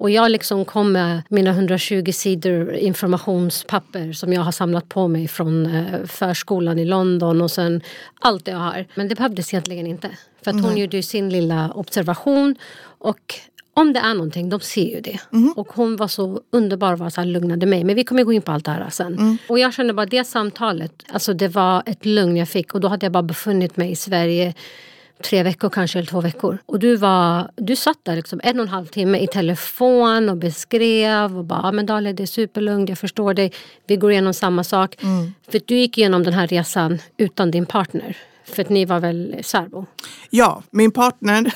Och 0.00 0.10
jag 0.10 0.30
liksom 0.30 0.64
kom 0.64 0.92
med 0.92 1.22
mina 1.28 1.50
120 1.50 2.12
sidor 2.12 2.72
informationspapper 2.74 4.12
som 4.12 4.32
jag 4.32 4.40
har 4.40 4.52
samlat 4.52 4.88
på 4.88 5.08
mig 5.08 5.28
från 5.28 5.66
eh, 5.66 6.06
förskolan 6.06 6.78
i 6.78 6.84
London 6.84 7.42
och 7.42 7.50
sen 7.50 7.80
allt 8.20 8.48
jag 8.48 8.56
har. 8.56 8.86
Men 8.94 9.08
det 9.08 9.14
behövdes 9.14 9.54
egentligen 9.54 9.86
inte. 9.86 10.10
För 10.44 10.50
att 10.50 10.62
hon 10.62 10.76
gjorde 10.76 10.96
ju 10.96 11.02
sin 11.02 11.30
lilla 11.30 11.70
observation 11.74 12.56
och 12.82 13.34
om 13.74 13.92
det 13.92 14.00
är 14.00 14.14
någonting, 14.14 14.48
de 14.48 14.60
ser 14.60 14.94
ju 14.94 15.00
det. 15.00 15.20
Och 15.56 15.72
hon 15.72 15.96
var 15.96 16.08
så 16.08 16.40
underbar 16.50 16.92
och 16.92 16.98
var 16.98 17.10
så 17.10 17.20
här, 17.20 17.28
lugnade 17.28 17.66
mig. 17.66 17.84
Men 17.84 17.96
vi 17.96 18.04
kommer 18.04 18.24
gå 18.24 18.32
in 18.32 18.42
på 18.42 18.52
allt 18.52 18.64
det 18.64 18.70
här 18.70 18.90
sen. 18.90 19.38
Och 19.48 19.58
jag 19.58 19.74
kände 19.74 19.92
bara 19.92 20.06
det 20.06 20.24
samtalet, 20.24 20.92
alltså 21.08 21.34
det 21.34 21.48
var 21.48 21.82
ett 21.86 22.06
lugn 22.06 22.36
jag 22.36 22.48
fick. 22.48 22.74
Och 22.74 22.80
då 22.80 22.88
hade 22.88 23.06
jag 23.06 23.12
bara 23.12 23.22
befunnit 23.22 23.76
mig 23.76 23.90
i 23.90 23.96
Sverige 23.96 24.54
tre 25.22 25.42
veckor 25.42 25.68
kanske, 25.70 25.98
eller 25.98 26.08
två 26.08 26.20
veckor. 26.20 26.58
Och 26.66 26.78
du, 26.78 26.96
var, 26.96 27.50
du 27.56 27.76
satt 27.76 27.98
där 28.02 28.16
liksom 28.16 28.40
en 28.44 28.58
och 28.60 28.62
en 28.66 28.68
halv 28.72 28.86
timme 28.86 29.18
i 29.18 29.26
telefon 29.26 30.28
och 30.28 30.36
beskrev 30.36 31.38
och 31.38 31.44
bara, 31.44 31.60
"Ja, 31.62 31.72
men 31.72 31.86
Dahlia 31.86 32.12
det 32.12 32.22
är 32.22 32.26
superlugnt, 32.26 32.88
jag 32.88 32.98
förstår 32.98 33.34
dig, 33.34 33.52
vi 33.86 33.96
går 33.96 34.12
igenom 34.12 34.34
samma 34.34 34.64
sak. 34.64 34.96
För 35.50 35.56
att 35.58 35.66
du 35.66 35.76
gick 35.78 35.98
igenom 35.98 36.22
den 36.22 36.34
här 36.34 36.46
resan 36.46 36.98
utan 37.16 37.50
din 37.50 37.66
partner. 37.66 38.16
För 38.44 38.62
att 38.62 38.68
ni 38.68 38.84
var 38.84 39.00
väl 39.00 39.36
särbo? 39.42 39.86
Ja, 40.30 40.62
min 40.70 40.90
partner, 40.90 41.52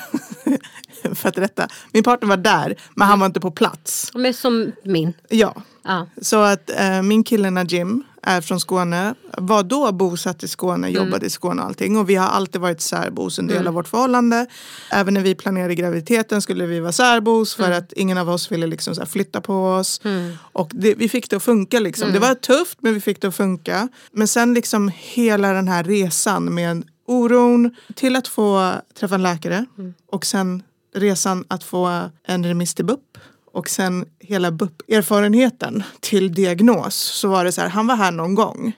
för 1.15 1.29
att 1.29 1.37
rätta, 1.37 1.67
min 1.91 2.03
partner 2.03 2.29
var 2.29 2.37
där 2.37 2.75
men 2.95 3.07
han 3.07 3.19
var 3.19 3.25
inte 3.25 3.39
på 3.39 3.51
plats. 3.51 4.11
Men 4.13 4.33
som 4.33 4.71
min. 4.83 5.13
Ja, 5.29 5.53
Ja. 5.83 6.07
så 6.21 6.41
att 6.41 6.69
eh, 6.79 7.01
min 7.01 7.23
kille 7.23 7.49
Najim 7.49 8.03
är 8.25 8.41
från 8.41 8.59
Skåne, 8.59 9.15
var 9.37 9.63
då 9.63 9.91
bosatt 9.91 10.43
i 10.43 10.47
Skåne, 10.47 10.87
Mm. 10.87 11.03
jobbade 11.05 11.25
i 11.25 11.29
Skåne 11.29 11.61
och 11.61 11.67
allting. 11.67 11.97
Och 11.97 12.09
vi 12.09 12.15
har 12.15 12.27
alltid 12.27 12.61
varit 12.61 12.81
särbos 12.81 13.39
en 13.39 13.47
del 13.47 13.67
av 13.67 13.73
vårt 13.73 13.87
förhållande. 13.87 14.45
Även 14.91 15.13
när 15.13 15.21
vi 15.21 15.35
planerade 15.35 15.75
graviditeten 15.75 16.41
skulle 16.41 16.65
vi 16.65 16.79
vara 16.79 16.91
särbos 16.91 17.55
för 17.55 17.63
Mm. 17.65 17.77
att 17.77 17.93
ingen 17.93 18.17
av 18.17 18.29
oss 18.29 18.51
ville 18.51 18.67
liksom 18.67 18.95
flytta 19.05 19.41
på 19.41 19.65
oss. 19.67 20.01
Och 20.37 20.71
det, 20.73 20.95
vi 20.95 21.09
fick 21.09 21.29
det 21.29 21.35
att 21.35 21.43
funka 21.43 21.79
liksom. 21.79 22.11
Det 22.13 22.19
var 22.19 22.35
tufft 22.35 22.77
men 22.81 22.93
vi 22.93 23.01
fick 23.01 23.21
det 23.21 23.27
att 23.27 23.35
funka. 23.35 23.87
Men 24.11 24.27
sen 24.27 24.53
liksom 24.53 24.91
hela 24.95 25.53
den 25.53 25.67
här 25.67 25.83
resan 25.83 26.53
med 26.53 26.83
oron 27.07 27.75
till 27.95 28.15
att 28.15 28.27
få 28.27 28.71
träffa 28.99 29.15
en 29.15 29.23
läkare 29.23 29.65
och 30.11 30.25
sen 30.25 30.63
resan 30.95 31.45
att 31.47 31.63
få 31.63 32.09
en 32.27 32.45
remiss 32.45 32.75
till 32.75 32.85
BUP 32.85 33.17
och 33.55 33.69
sen 33.69 34.05
hela 34.19 34.51
BUP-erfarenheten 34.51 35.83
till 35.99 36.33
diagnos 36.33 36.95
så 36.95 37.27
var 37.27 37.45
det 37.45 37.51
så 37.51 37.61
här, 37.61 37.69
han 37.69 37.87
var 37.87 37.95
här 37.95 38.11
någon 38.11 38.35
gång. 38.35 38.73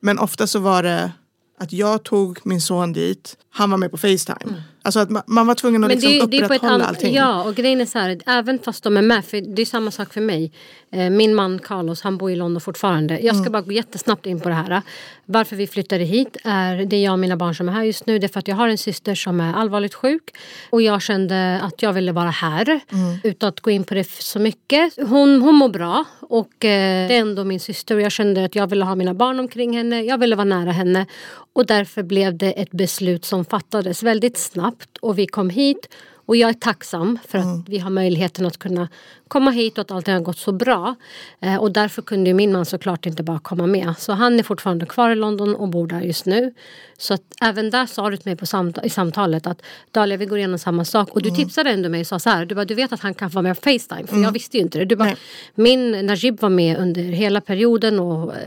Men 0.00 0.18
ofta 0.18 0.46
så 0.46 0.58
var 0.58 0.82
det 0.82 1.12
att 1.58 1.72
jag 1.72 2.02
tog 2.02 2.38
min 2.44 2.60
son 2.60 2.92
dit, 2.92 3.36
han 3.58 3.70
var 3.70 3.78
med 3.78 3.90
på 3.90 3.96
Facetime. 3.98 4.62
Alltså 4.82 5.00
att 5.00 5.10
man, 5.10 5.22
man 5.26 5.46
var 5.46 5.54
tvungen 5.54 5.84
att 5.84 5.90
liksom 5.90 6.20
upprätthålla 6.20 6.72
annat- 6.72 6.88
allting. 6.88 7.14
Ja, 7.14 7.42
och 7.44 7.54
grejen 7.54 7.80
är 7.80 7.86
så 7.86 7.98
här, 7.98 8.18
även 8.26 8.58
fast 8.58 8.84
de 8.84 8.96
är 8.96 9.02
med, 9.02 9.24
för 9.24 9.40
det 9.56 9.62
är 9.62 9.66
samma 9.66 9.90
sak 9.90 10.12
för 10.12 10.20
mig. 10.20 10.52
Eh, 10.92 11.10
min 11.10 11.34
man 11.34 11.58
Carlos, 11.58 12.02
han 12.02 12.16
bor 12.18 12.30
i 12.30 12.36
London 12.36 12.60
fortfarande. 12.60 13.18
Jag 13.20 13.34
ska 13.36 13.40
Mm. 13.40 13.52
bara 13.52 13.62
gå 13.62 13.72
jättesnabbt 13.72 14.26
in 14.26 14.40
på 14.40 14.48
det 14.48 14.54
här. 14.54 14.82
Varför 15.24 15.56
vi 15.56 15.66
flyttade 15.66 16.04
hit 16.04 16.36
är, 16.44 16.76
det 16.84 16.96
är 16.96 17.04
jag 17.04 17.12
och 17.12 17.18
mina 17.18 17.36
barn 17.36 17.54
som 17.54 17.68
är 17.68 17.72
här 17.72 17.82
just 17.84 18.06
nu. 18.06 18.18
Det 18.18 18.26
är 18.26 18.28
för 18.28 18.38
att 18.38 18.48
jag 18.48 18.56
har 18.56 18.68
en 18.68 18.78
syster 18.78 19.14
som 19.14 19.40
är 19.40 19.54
allvarligt 19.54 19.94
sjuk. 19.94 20.22
Och 20.70 20.82
jag 20.82 21.02
kände 21.02 21.60
att 21.62 21.82
jag 21.82 21.92
ville 21.92 22.12
vara 22.12 22.30
här. 22.30 22.64
Mm. 22.92 23.18
Utan 23.24 23.48
att 23.48 23.60
gå 23.60 23.70
in 23.70 23.84
på 23.84 23.94
det 23.94 24.10
så 24.10 24.38
mycket. 24.38 24.94
Hon, 24.96 25.40
hon 25.42 25.54
mår 25.54 25.68
bra. 25.68 26.04
Och 26.20 26.64
eh, 26.64 27.08
det 27.08 27.14
är 27.14 27.20
ändå 27.20 27.44
min 27.44 27.60
syster. 27.60 27.94
Och 27.94 28.00
jag 28.00 28.12
kände 28.12 28.44
att 28.44 28.54
jag 28.54 28.66
ville 28.66 28.84
ha 28.84 28.94
mina 28.94 29.14
barn 29.14 29.40
omkring 29.40 29.76
henne. 29.76 30.02
Jag 30.02 30.18
ville 30.18 30.36
vara 30.36 30.44
nära 30.44 30.72
henne. 30.72 31.06
Och 31.52 31.66
därför 31.66 32.02
blev 32.02 32.36
det 32.38 32.52
ett 32.52 32.70
beslut 32.70 33.24
som 33.24 33.44
fattades 33.50 34.02
väldigt 34.02 34.38
snabbt. 34.38 34.96
Och 35.00 35.18
vi 35.18 35.26
kom 35.26 35.50
hit. 35.50 35.88
Och 36.26 36.36
jag 36.36 36.50
är 36.50 36.54
tacksam 36.54 37.18
för 37.28 37.38
att 37.38 37.44
Mm. 37.44 37.64
vi 37.68 37.78
har 37.78 37.90
möjligheten 37.90 38.46
att 38.46 38.58
kunna 38.58 38.88
komma 39.28 39.50
hit 39.50 39.78
och 39.78 39.82
att 39.82 39.90
allting 39.90 40.14
har 40.14 40.20
gått 40.20 40.38
så 40.38 40.52
bra. 40.52 40.94
Eh, 41.40 41.56
och 41.56 41.72
därför 41.72 42.02
kunde 42.02 42.34
min 42.34 42.52
man 42.52 42.64
såklart 42.64 43.06
inte 43.06 43.22
bara 43.22 43.38
komma 43.38 43.66
med. 43.66 43.94
Så 43.98 44.12
han 44.12 44.38
är 44.38 44.42
fortfarande 44.42 44.86
kvar 44.86 45.10
i 45.10 45.14
London 45.14 45.54
och 45.54 45.68
bor 45.68 45.86
där 45.86 46.00
just 46.00 46.26
nu. 46.26 46.54
Så 46.98 47.14
att 47.14 47.22
även 47.42 47.70
där 47.70 47.86
sa 47.86 48.10
du 48.10 48.16
till 48.16 48.26
mig 48.28 48.36
på 48.36 48.46
samt- 48.46 48.78
i 48.84 48.90
samtalet 48.90 49.46
att 49.46 49.62
Dahlia 49.90 50.16
vi 50.16 50.26
går 50.26 50.38
igenom 50.38 50.58
samma 50.58 50.84
sak. 50.84 51.08
Och 51.10 51.22
du 51.22 51.28
Mm. 51.28 51.36
tipsade 51.40 51.70
ändå 51.70 51.88
mig 51.88 52.00
och 52.00 52.06
sa 52.06 52.18
så 52.18 52.30
här. 52.30 52.46
Du, 52.46 52.54
bara, 52.54 52.64
du 52.64 52.74
vet 52.74 52.92
att 52.92 53.00
han 53.00 53.14
kan 53.14 53.28
vara 53.30 53.42
med 53.42 53.56
på 53.56 53.70
Facetime. 53.70 54.06
För 54.06 54.16
jag 54.22 54.32
visste 54.32 54.56
ju 54.56 54.62
inte 54.62 54.78
det. 54.78 54.84
Du 54.84 54.96
bara, 54.96 55.04
Nej. 55.04 55.16
min 55.54 56.06
Najib 56.06 56.40
var 56.40 56.48
med 56.48 56.76
under 56.78 57.02
hela 57.02 57.40
perioden 57.40 58.00
och 58.00 58.34
eh, 58.34 58.40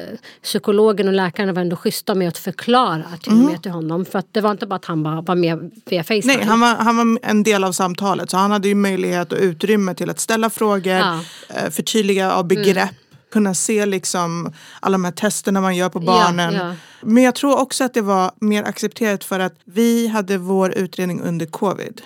psykologen 0.44 1.08
och 1.08 1.14
läkaren 1.14 1.54
var 1.54 1.62
ändå 1.62 1.76
schyssta 1.76 2.16
med 2.16 2.28
att 2.28 2.38
förklara 2.38 3.04
till 3.24 3.32
och 3.32 3.38
med 3.38 3.62
till 3.64 3.72
honom. 3.72 4.06
För 4.06 4.20
att 4.20 4.28
det 4.32 4.42
var 4.42 4.52
inte 4.52 4.66
bara 4.68 4.76
att 4.76 4.86
han 4.86 5.04
bara 5.04 5.22
var 5.22 5.36
med 5.36 5.72
via 5.86 6.04
Facetime. 6.04 6.34
Nej, 6.38 6.46
han 6.46 6.60
var, 6.60 6.76
han 6.76 6.98
var 6.98 7.20
en 7.22 7.44
del 7.44 7.64
av 7.64 7.72
samtalet 7.72 8.30
så 8.30 8.38
han 8.38 8.52
hade 8.52 8.68
ju 8.68 8.76
möjlighet 8.76 9.32
och 9.32 9.38
utrymme 9.42 9.96
till 9.96 10.10
att 10.10 10.20
ställa 10.20 10.50
frågor, 10.50 10.71
Ja. 10.80 11.20
eh, 11.50 11.70
förtydliga 11.70 12.32
av 12.32 12.48
begrepp, 12.48 12.90
kunna 13.32 13.54
se 13.54 13.86
liksom 13.86 14.54
alla 14.80 14.94
de 14.94 15.06
här 15.06 15.12
testerna 15.12 15.62
man 15.62 15.76
gör 15.76 15.90
på 15.90 16.00
barnen. 16.00 16.54
ja. 16.54 16.76
Men 17.02 17.24
jag 17.24 17.36
tror 17.36 17.60
också 17.60 17.84
att 17.84 17.94
det 17.94 18.02
var 18.02 18.32
mer 18.40 18.64
accepterat 18.64 19.24
för 19.24 19.40
att 19.40 19.54
vi 19.66 20.08
hade 20.08 20.38
vår 20.38 20.72
utredning 20.72 21.22
under 21.22 21.46
covid. 21.46 22.02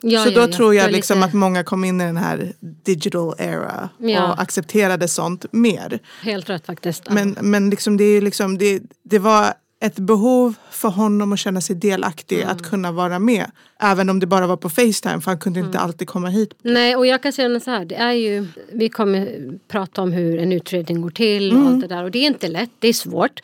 Ja, 0.00 0.24
så 0.24 0.30
ja, 0.30 0.34
då 0.34 0.40
ja. 0.40 0.52
tror 0.56 0.74
jag 0.74 0.92
liksom 0.92 1.18
lite- 1.18 1.26
att 1.28 1.32
många 1.34 1.64
kom 1.64 1.84
in 1.84 2.00
i 2.00 2.04
den 2.04 2.16
här 2.16 2.52
digital 2.84 3.34
era 3.38 3.88
Ja. 3.98 4.32
och 4.32 4.42
accepterade 4.42 5.08
sånt 5.08 5.44
mer. 5.52 5.98
Helt 6.22 6.50
rätt 6.50 6.66
faktiskt. 6.66 7.02
Ja. 7.06 7.14
Men, 7.14 7.36
men 7.40 7.70
liksom 7.70 7.96
det, 7.96 8.04
är 8.04 8.20
liksom, 8.20 8.58
det, 8.58 8.82
det 9.02 9.18
var 9.18 9.52
ett 9.80 9.96
behov 9.96 10.54
för 10.70 10.88
honom 10.88 11.32
att 11.32 11.38
känna 11.38 11.60
sig 11.60 11.76
delaktig, 11.76 12.36
Mm. 12.42 12.48
att 12.56 12.62
kunna 12.70 12.92
vara 12.92 13.18
med. 13.18 13.50
Även 13.80 14.08
om 14.10 14.20
det 14.20 14.26
bara 14.26 14.46
var 14.46 14.56
på 14.56 14.68
Facetime 14.70 15.20
för 15.20 15.30
han 15.30 15.38
kunde 15.38 15.58
Mm. 15.60 15.68
inte 15.68 15.78
alltid 15.78 16.08
komma 16.08 16.28
hit. 16.28 16.54
Nej, 16.62 16.96
och 16.96 17.06
jag 17.06 17.22
kan 17.22 17.32
säga 17.32 17.60
så 17.60 17.70
här. 17.70 17.84
Det 17.84 17.94
är 17.94 18.12
ju, 18.12 18.46
vi 18.72 18.88
kommer 18.88 19.38
prata 19.68 20.02
om 20.02 20.12
hur 20.12 20.38
en 20.38 20.52
utredning 20.52 21.00
går 21.02 21.10
till 21.10 21.50
Mm. 21.50 21.62
och 21.66 21.72
allt 21.72 21.80
det 21.80 21.86
där. 21.86 22.04
Och 22.04 22.10
det 22.10 22.18
är 22.18 22.26
inte 22.26 22.48
lätt, 22.48 22.70
det 22.78 22.88
är 22.88 22.92
svårt. 22.92 23.40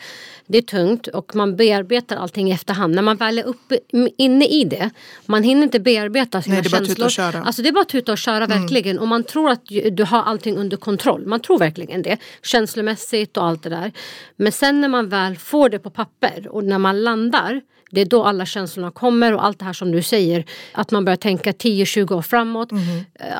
Det 0.46 0.58
är 0.58 0.62
tungt 0.62 1.06
och 1.06 1.36
man 1.36 1.56
bearbetar 1.56 2.16
allting 2.16 2.48
i 2.48 2.52
efterhand. 2.52 2.94
När 2.94 3.02
man 3.02 3.16
väl 3.16 3.38
är 3.38 3.44
uppe, 3.44 3.78
inne 4.18 4.44
i 4.46 4.64
det, 4.64 4.90
man 5.26 5.42
hinner 5.42 5.62
inte 5.62 5.80
bearbeta 5.80 6.42
sina 6.42 6.54
Nej, 6.54 6.62
det 6.62 6.68
är 6.68 6.70
bara 6.70 6.78
tuta 6.78 6.86
känslor. 6.88 7.06
och 7.06 7.10
köra. 7.12 7.28
Mm. 7.28 7.46
Alltså 7.46 7.62
det 7.62 7.68
är 7.68 7.72
bara 7.72 7.80
att 7.82 7.88
tuta 7.88 8.12
och 8.12 8.18
köra 8.18 8.46
verkligen. 8.46 8.98
Och 8.98 9.08
man 9.08 9.24
tror 9.24 9.50
att 9.50 9.62
du 9.92 10.04
har 10.04 10.22
allting 10.22 10.56
under 10.56 10.76
kontroll. 10.76 11.26
Man 11.26 11.40
tror 11.40 11.58
verkligen 11.58 12.02
det. 12.02 12.16
Känslomässigt 12.42 13.36
och 13.36 13.44
allt 13.44 13.62
det 13.62 13.70
där. 13.70 13.92
Men 14.36 14.52
sen 14.52 14.80
när 14.80 14.88
man 14.88 15.08
väl 15.08 15.36
får 15.36 15.68
det 15.68 15.78
på 15.78 15.90
papper 15.90 16.48
och 16.50 16.64
när 16.64 16.78
man 16.78 17.02
landar 17.02 17.60
det 17.94 18.00
är 18.00 18.04
då 18.04 18.24
alla 18.24 18.46
känslorna 18.46 18.90
kommer 18.90 19.34
och 19.34 19.44
allt 19.44 19.58
det 19.58 19.64
här 19.64 19.72
som 19.72 19.92
du 19.92 20.02
säger. 20.02 20.44
Att 20.72 20.90
man 20.90 21.04
börjar 21.04 21.16
tänka 21.16 21.52
10-20 21.52 22.12
år 22.14 22.22
framåt. 22.22 22.72
Eh, 22.72 22.78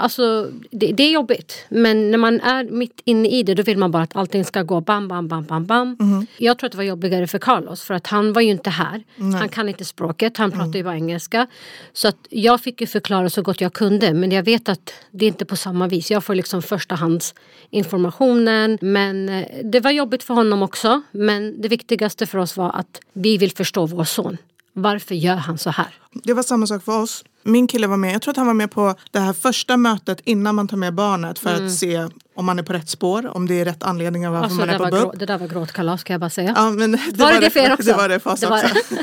Alltså, 0.02 0.50
det, 0.70 0.86
det 0.92 1.02
är 1.02 1.10
jobbigt. 1.10 1.64
Men 1.68 2.10
när 2.10 2.18
man 2.18 2.40
är 2.40 2.64
mitt 2.64 3.00
inne 3.04 3.28
i 3.28 3.42
det 3.42 3.54
då 3.54 3.62
vill 3.62 3.78
man 3.78 3.90
bara 3.90 4.02
att 4.02 4.16
allting 4.16 4.44
ska 4.44 4.62
gå 4.62 4.80
bam, 4.80 5.08
bam, 5.08 5.28
bam, 5.28 5.44
bam, 5.44 5.66
bam. 5.66 5.96
Jag 6.36 6.58
tror 6.58 6.66
att 6.66 6.72
det 6.72 6.76
var 6.78 6.84
jobbigare 6.84 7.26
för 7.26 7.38
Carlos 7.38 7.82
för 7.82 7.94
att 7.94 8.06
han 8.06 8.32
var 8.32 8.42
ju 8.42 8.50
inte 8.50 8.70
här. 8.70 9.02
Han 9.38 9.48
kan 9.48 9.68
inte 9.68 9.84
språket, 9.84 10.36
han 10.36 10.50
pratar 10.50 10.72
ju 10.76 10.82
bara 10.84 10.94
engelska. 10.94 11.46
Så 11.92 12.08
att 12.08 12.16
jag 12.30 12.60
fick 12.60 12.80
ju 12.80 12.86
förklara 12.86 13.30
så 13.30 13.42
gott 13.42 13.60
jag 13.60 13.72
kunde 13.72 14.14
men 14.14 14.30
jag 14.32 14.42
vet 14.42 14.68
att 14.68 14.92
det 15.10 15.24
är 15.24 15.28
inte 15.28 15.44
på 15.44 15.56
samma 15.56 15.88
vis. 15.88 16.10
Jag 16.10 16.24
får 16.24 16.34
liksom 16.34 16.62
förstahandsinformationen. 16.62 18.78
Men 18.80 19.28
eh, 19.28 19.46
det 19.64 19.80
var 19.80 19.90
jobbigt 19.90 20.22
för 20.22 20.34
honom 20.34 20.62
också. 20.62 21.02
Men 21.12 21.60
det 21.62 21.68
viktigaste 21.68 22.26
för 22.26 22.38
oss 22.38 22.56
var 22.56 22.70
att 22.70 23.00
vi 23.12 23.38
vill 23.38 23.52
förstå 23.52 23.86
vår 23.86 24.04
son. 24.04 24.36
Varför 24.74 25.14
gör 25.14 25.34
han 25.36 25.58
så 25.58 25.70
här? 25.70 25.86
Det 26.24 26.32
var 26.34 26.42
samma 26.42 26.66
sak 26.66 26.84
för 26.84 26.98
oss. 27.02 27.24
Min 27.44 27.66
kille 27.66 27.86
var 27.86 27.96
med. 27.96 28.14
Jag 28.14 28.22
tror 28.22 28.30
att 28.32 28.36
han 28.36 28.46
var 28.46 28.54
med 28.54 28.70
på 28.70 28.94
det 29.10 29.18
här 29.20 29.32
första 29.32 29.76
mötet 29.76 30.20
innan 30.24 30.54
man 30.54 30.68
tar 30.68 30.76
med 30.76 30.94
barnet 30.94 31.38
för 31.38 31.64
att 31.66 31.72
se 31.72 32.08
om 32.36 32.44
man 32.46 32.58
är 32.58 32.62
på 32.62 32.72
rätt 32.72 32.88
spår, 32.88 33.36
om 33.36 33.48
det 33.48 33.60
är 33.60 33.64
rätt 33.64 33.82
anledningar 33.82 34.30
varför 34.30 34.44
Alltså, 34.44 34.58
man 34.58 34.70
är 34.70 34.78
på 34.78 34.84
var 34.84 34.90
BUP. 34.90 35.18
det 35.18 35.26
där 35.26 35.38
var 35.38 35.48
gråtkalas 35.48 36.04
kan 36.04 36.14
jag 36.14 36.20
bara 36.20 36.30
säga. 36.30 36.52
Ja, 36.56 36.70
men 36.70 36.90
det 37.12 37.16
Var 37.16 37.32
det 37.32 37.40
det 37.40 37.50
för 37.50 37.60
er 37.60 37.72
också? 37.74 37.82
Det 37.90 37.92
var 37.96 38.08
det 38.08 38.20
för 38.20 38.30
oss 38.32 38.40
Det 38.40 38.46
var 38.46 38.58
också. 38.64 38.94
I 38.94 38.98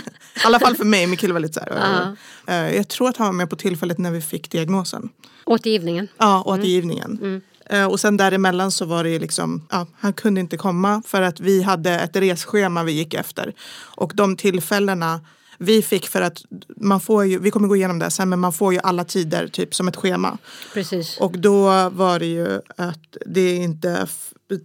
alla 0.46 0.60
fall 0.60 0.76
för 0.76 0.86
mig. 0.86 1.08
Min 1.08 1.18
kille 1.18 1.34
var 1.34 1.40
lite 1.40 1.54
så 1.54 1.60
här. 1.60 2.16
Eh, 2.48 2.76
Jag 2.76 2.88
tror 2.88 3.10
att 3.10 3.18
han 3.18 3.28
var 3.28 3.34
med 3.34 3.50
på 3.50 3.56
tillfället 3.56 3.98
när 3.98 4.12
vi 4.12 4.22
fick 4.22 4.50
diagnosen. 4.52 5.10
Återgivningen. 5.46 6.08
Ja, 6.18 6.34
Mm. 6.36 6.42
återgivningen. 6.60 7.42
Eh, 7.70 7.86
Och 7.86 8.00
sen 8.00 8.18
däremellan 8.18 8.72
så 8.72 8.86
var 8.86 9.04
det 9.04 9.20
liksom, 9.20 9.68
ja, 9.72 9.88
han 10.00 10.14
kunde 10.14 10.42
inte 10.42 10.58
komma 10.58 11.02
för 11.06 11.22
att 11.22 11.40
vi 11.40 11.62
hade 11.64 12.00
ett 12.00 12.16
resschema 12.16 12.84
vi 12.84 12.92
gick 12.92 13.14
efter. 13.14 13.54
Och 13.96 14.12
de 14.16 14.36
tillfällena 14.38 15.22
vi 15.60 15.82
fick 15.82 16.08
för 16.08 16.22
att 16.22 16.42
man 16.78 17.00
får 17.02 17.26
ju, 17.26 17.40
vi 17.40 17.52
kommer 17.52 17.68
gå 17.68 17.76
igenom 17.76 18.00
det 18.00 18.10
sen, 18.12 18.30
men 18.30 18.40
man 18.40 18.54
får 18.54 18.74
ju 18.74 18.80
alla 18.84 19.04
tider 19.04 19.48
typ 19.48 19.76
som 19.76 19.88
ett 19.88 19.96
schema. 19.96 20.38
Precis. 20.74 21.18
Och 21.18 21.40
då 21.40 21.90
var 21.90 22.20
det 22.20 22.26
ju 22.26 22.60
att 22.78 23.18
det 23.26 23.56
inte 23.56 24.08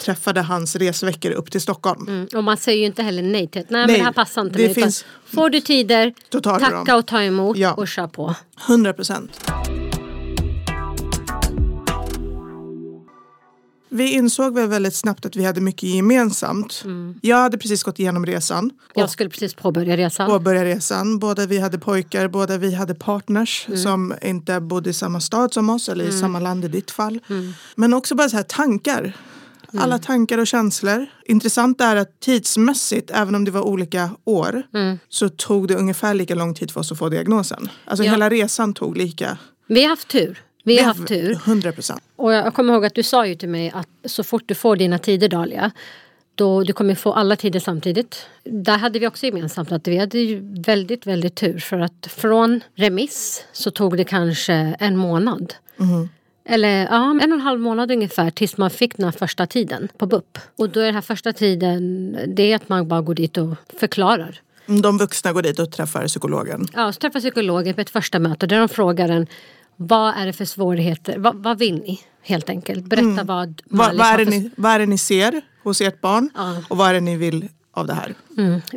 träffade 0.00 0.40
hans 0.42 0.76
resveckor 0.76 1.30
upp 1.30 1.50
till 1.50 1.60
Stockholm. 1.60 2.08
Mm. 2.08 2.28
Och 2.34 2.44
man 2.44 2.56
säger 2.56 2.78
ju 2.80 2.86
inte 2.86 3.02
heller 3.02 3.22
nej 3.22 3.48
till 3.48 3.60
att 3.60 3.70
nej, 3.70 3.80
men 3.80 3.86
Nej, 3.90 3.98
det 3.98 4.04
här 4.04 4.12
passar 4.12 4.42
inte 4.42 4.56
det 4.58 4.64
mig. 4.64 4.74
finns- 4.74 5.04
Får 5.26 5.50
du 5.50 5.60
tider, 5.60 6.14
tacka 6.42 6.70
dem. 6.70 6.98
och 6.98 7.06
ta 7.06 7.22
emot 7.22 7.56
Ja. 7.56 7.72
och 7.72 7.88
kör 7.88 8.06
på. 8.08 8.34
100 8.68 8.92
procent. 8.92 9.50
Vi 13.94 14.12
insåg 14.12 14.54
väl 14.54 14.68
väldigt 14.68 14.94
snabbt 14.94 15.26
att 15.26 15.36
vi 15.36 15.44
hade 15.44 15.60
mycket 15.60 15.82
gemensamt. 15.88 16.84
Jag 17.20 17.36
hade 17.36 17.58
precis 17.58 17.82
gått 17.82 17.98
igenom 17.98 18.26
resan. 18.26 18.70
Jag 18.94 19.10
skulle 19.10 19.30
precis 19.30 19.54
påbörja 19.54 19.96
resan. 19.96 20.30
påbörja 20.30 20.64
resan. 20.64 21.18
Båda 21.18 21.46
vi 21.46 21.58
hade 21.58 21.78
pojkar, 21.78 22.28
båda 22.28 22.58
vi 22.58 22.74
hade 22.74 22.94
partners 22.94 23.66
som 23.82 24.14
inte 24.22 24.60
bodde 24.60 24.90
i 24.90 24.92
samma 24.92 25.20
stad 25.20 25.52
som 25.54 25.70
oss 25.70 25.88
eller 25.88 26.04
i 26.04 26.12
samma 26.12 26.40
land 26.40 26.64
i 26.64 26.68
ditt 26.68 26.90
fall. 26.90 27.20
Men 27.74 27.94
också 27.94 28.14
bara 28.14 28.28
så 28.28 28.36
här 28.36 28.42
tankar. 28.44 29.16
Alla 29.78 29.98
tankar 29.98 30.38
och 30.38 30.46
känslor. 30.46 31.06
Intressant 31.24 31.80
är 31.80 31.96
att 31.96 32.20
tidsmässigt, 32.20 33.10
även 33.10 33.34
om 33.34 33.44
det 33.44 33.50
var 33.50 33.60
olika 33.62 34.10
år, 34.24 34.62
så 35.08 35.28
tog 35.28 35.68
det 35.68 35.74
ungefär 35.74 36.14
lika 36.14 36.34
lång 36.34 36.54
tid 36.54 36.70
för 36.70 36.80
oss 36.80 36.92
att 36.92 36.98
få 36.98 37.08
diagnosen. 37.08 37.68
Alltså 37.84 38.04
Ja. 38.04 38.10
hela 38.10 38.30
resan 38.30 38.74
tog 38.74 38.96
lika. 38.96 39.38
Vi 39.66 39.82
har 39.82 39.88
haft 39.90 40.08
tur. 40.08 40.42
Vi 40.66 40.78
har 40.78 40.84
haft 40.84 41.06
tur. 41.06 41.32
100 41.46 41.72
procent. 41.72 42.02
Och 42.16 42.32
jag 42.32 42.54
kommer 42.54 42.74
ihåg 42.74 42.84
att 42.84 42.94
du 42.94 43.02
sa 43.02 43.26
ju 43.26 43.34
till 43.34 43.48
mig 43.48 43.72
att 43.74 43.88
så 44.04 44.24
fort 44.24 44.42
du 44.46 44.54
får 44.54 44.76
dina 44.76 44.98
tider 44.98 45.28
Dahlia 45.28 45.70
då 46.34 46.62
du 46.62 46.72
kommer 46.72 46.94
få 46.94 47.12
alla 47.12 47.36
tider 47.36 47.60
samtidigt. 47.60 48.26
Där 48.44 48.78
hade 48.78 48.98
vi 48.98 49.06
också 49.06 49.26
gemensamt 49.26 49.72
att 49.72 49.88
vi 49.88 49.98
hade 49.98 50.18
ju 50.18 50.62
väldigt, 50.66 51.06
väldigt 51.06 51.34
tur 51.34 51.58
för 51.58 51.78
att 51.78 52.06
från 52.10 52.60
remiss 52.74 53.44
så 53.52 53.70
tog 53.70 53.96
det 53.96 54.04
kanske 54.04 54.52
en 54.80 54.96
månad. 54.96 55.54
Eller 56.44 56.84
ja, 56.90 57.10
en 57.10 57.32
och 57.32 57.38
en 57.38 57.40
halv 57.40 57.60
månad 57.60 57.90
ungefär 57.90 58.30
tills 58.30 58.56
man 58.56 58.70
fick 58.70 58.96
den 58.96 59.04
här 59.04 59.12
första 59.12 59.46
tiden 59.46 59.88
på 59.98 60.06
BUP. 60.06 60.38
Och 60.56 60.70
då 60.70 60.80
är 60.80 60.84
den 60.84 60.94
här 60.94 61.02
första 61.02 61.32
tiden, 61.32 62.16
det 62.26 62.52
är 62.52 62.56
att 62.56 62.68
man 62.68 62.88
bara 62.88 63.00
går 63.00 63.14
dit 63.14 63.36
och 63.36 63.56
förklarar. 63.80 64.40
De 64.66 64.98
vuxna 64.98 65.32
går 65.32 65.42
dit 65.42 65.58
och 65.58 65.72
träffar 65.72 66.06
psykologen. 66.06 66.66
Ja, 66.74 66.92
så 66.92 67.00
träffar 67.00 67.20
psykologen 67.20 67.74
på 67.74 67.80
ett 67.80 67.90
första 67.90 68.18
möte 68.18 68.46
där 68.46 68.58
de 68.58 68.68
frågar 68.68 69.08
en 69.08 69.26
vad 69.76 70.16
är 70.16 70.26
det 70.26 70.32
för 70.32 70.44
svårigheter, 70.44 71.18
vad, 71.18 71.36
vad 71.36 71.58
vill 71.58 71.74
ni 71.74 72.00
helt 72.22 72.48
enkelt? 72.50 72.84
Berätta 72.84 73.24
vad 73.24 73.62
Vad, 73.64 73.86
Malik 73.86 73.98
vad, 73.98 74.20
är 74.20 74.24
för 74.24 74.30
ni, 74.30 74.50
vad 74.56 74.72
är 74.72 74.78
det 74.78 74.86
ni 74.86 74.98
ser 74.98 75.42
hos 75.62 75.80
ert 75.80 76.00
barn 76.00 76.30
Ja. 76.34 76.56
och 76.68 76.76
vad 76.76 76.88
är 76.88 76.94
det 76.94 77.00
ni 77.00 77.16
vill 77.16 77.48
av 77.72 77.86
det 77.86 77.94
här? 77.94 78.14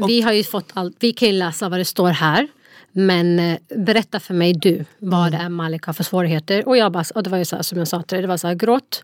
Vi 0.08 0.22
har 0.22 0.32
ju 0.32 0.44
fått 0.44 0.72
allt, 0.74 0.96
vi 1.00 1.14
kan 1.14 1.28
ju 1.28 1.34
läsa 1.34 1.70
vad 1.70 1.80
det 1.80 1.86
står 1.86 2.10
här. 2.10 2.48
Men 2.92 3.40
eh, 3.40 3.58
berätta 3.76 4.20
för 4.20 4.34
mig 4.34 4.54
du 4.54 4.86
vad 5.00 5.32
det 5.32 5.38
är 5.38 5.50
Malik 5.50 5.86
har 5.86 5.94
för 5.94 6.04
svårigheter. 6.04 6.68
Och 6.68 6.78
jag 6.78 6.92
bara, 6.92 7.04
och 7.16 7.24
det 7.24 7.30
var 7.30 7.38
ju 7.38 7.46
så 7.46 7.56
här, 7.56 7.64
som 7.64 7.78
jag 7.78 7.88
sa 7.88 8.02
till 8.02 8.16
dig, 8.16 8.22
det 8.22 8.28
var 8.28 8.38
så 8.38 8.48
här 8.48 8.56
gråt. 8.56 9.04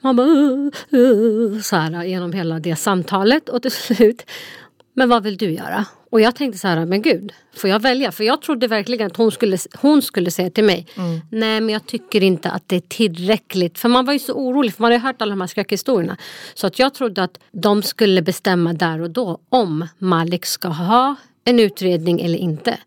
Man 0.00 0.16
bara 0.16 0.26
uh, 0.26 0.70
uh, 0.94 1.60
så 1.60 1.76
här 1.76 2.04
genom 2.04 2.32
hela 2.32 2.58
det 2.60 2.76
samtalet 2.76 3.48
och 3.48 3.62
till 3.62 3.70
slut. 3.70 4.26
Men 4.94 5.08
vad 5.08 5.22
vill 5.22 5.36
du 5.36 5.50
göra? 5.50 5.84
Och 6.10 6.20
jag 6.20 6.34
tänkte 6.34 6.58
så 6.58 6.68
här, 6.68 6.86
men 6.86 7.02
gud, 7.02 7.32
får 7.56 7.70
jag 7.70 7.80
välja? 7.80 8.12
För 8.12 8.24
jag 8.24 8.42
trodde 8.42 8.66
verkligen 8.66 9.06
att 9.06 9.16
hon 9.16 9.32
skulle, 9.32 9.58
hon 9.80 10.02
skulle 10.02 10.30
säga 10.30 10.50
till 10.50 10.64
mig, 10.64 10.86
nej 11.30 11.60
men 11.60 11.68
jag 11.68 11.86
tycker 11.86 12.22
inte 12.22 12.50
att 12.50 12.68
det 12.68 12.76
är 12.76 12.80
tillräckligt. 12.80 13.78
För 13.78 13.88
man 13.88 14.04
var 14.04 14.12
ju 14.12 14.18
så 14.18 14.32
orolig, 14.32 14.74
för 14.74 14.82
man 14.82 14.90
har 14.90 14.98
ju 14.98 15.02
hört 15.02 15.22
alla 15.22 15.30
de 15.30 15.40
här 15.40 15.48
skräckhistorierna. 15.48 16.16
Så 16.54 16.66
att 16.66 16.78
jag 16.78 16.94
trodde 16.94 17.22
att 17.22 17.38
de 17.52 17.82
skulle 17.82 18.22
bestämma 18.22 18.72
där 18.72 19.00
och 19.00 19.10
då 19.10 19.38
om 19.48 19.88
Malik 19.98 20.46
ska 20.46 20.68
ha 20.68 21.16
en 21.44 21.60
utredning 21.60 22.20
eller 22.20 22.38
inte. 22.38 22.78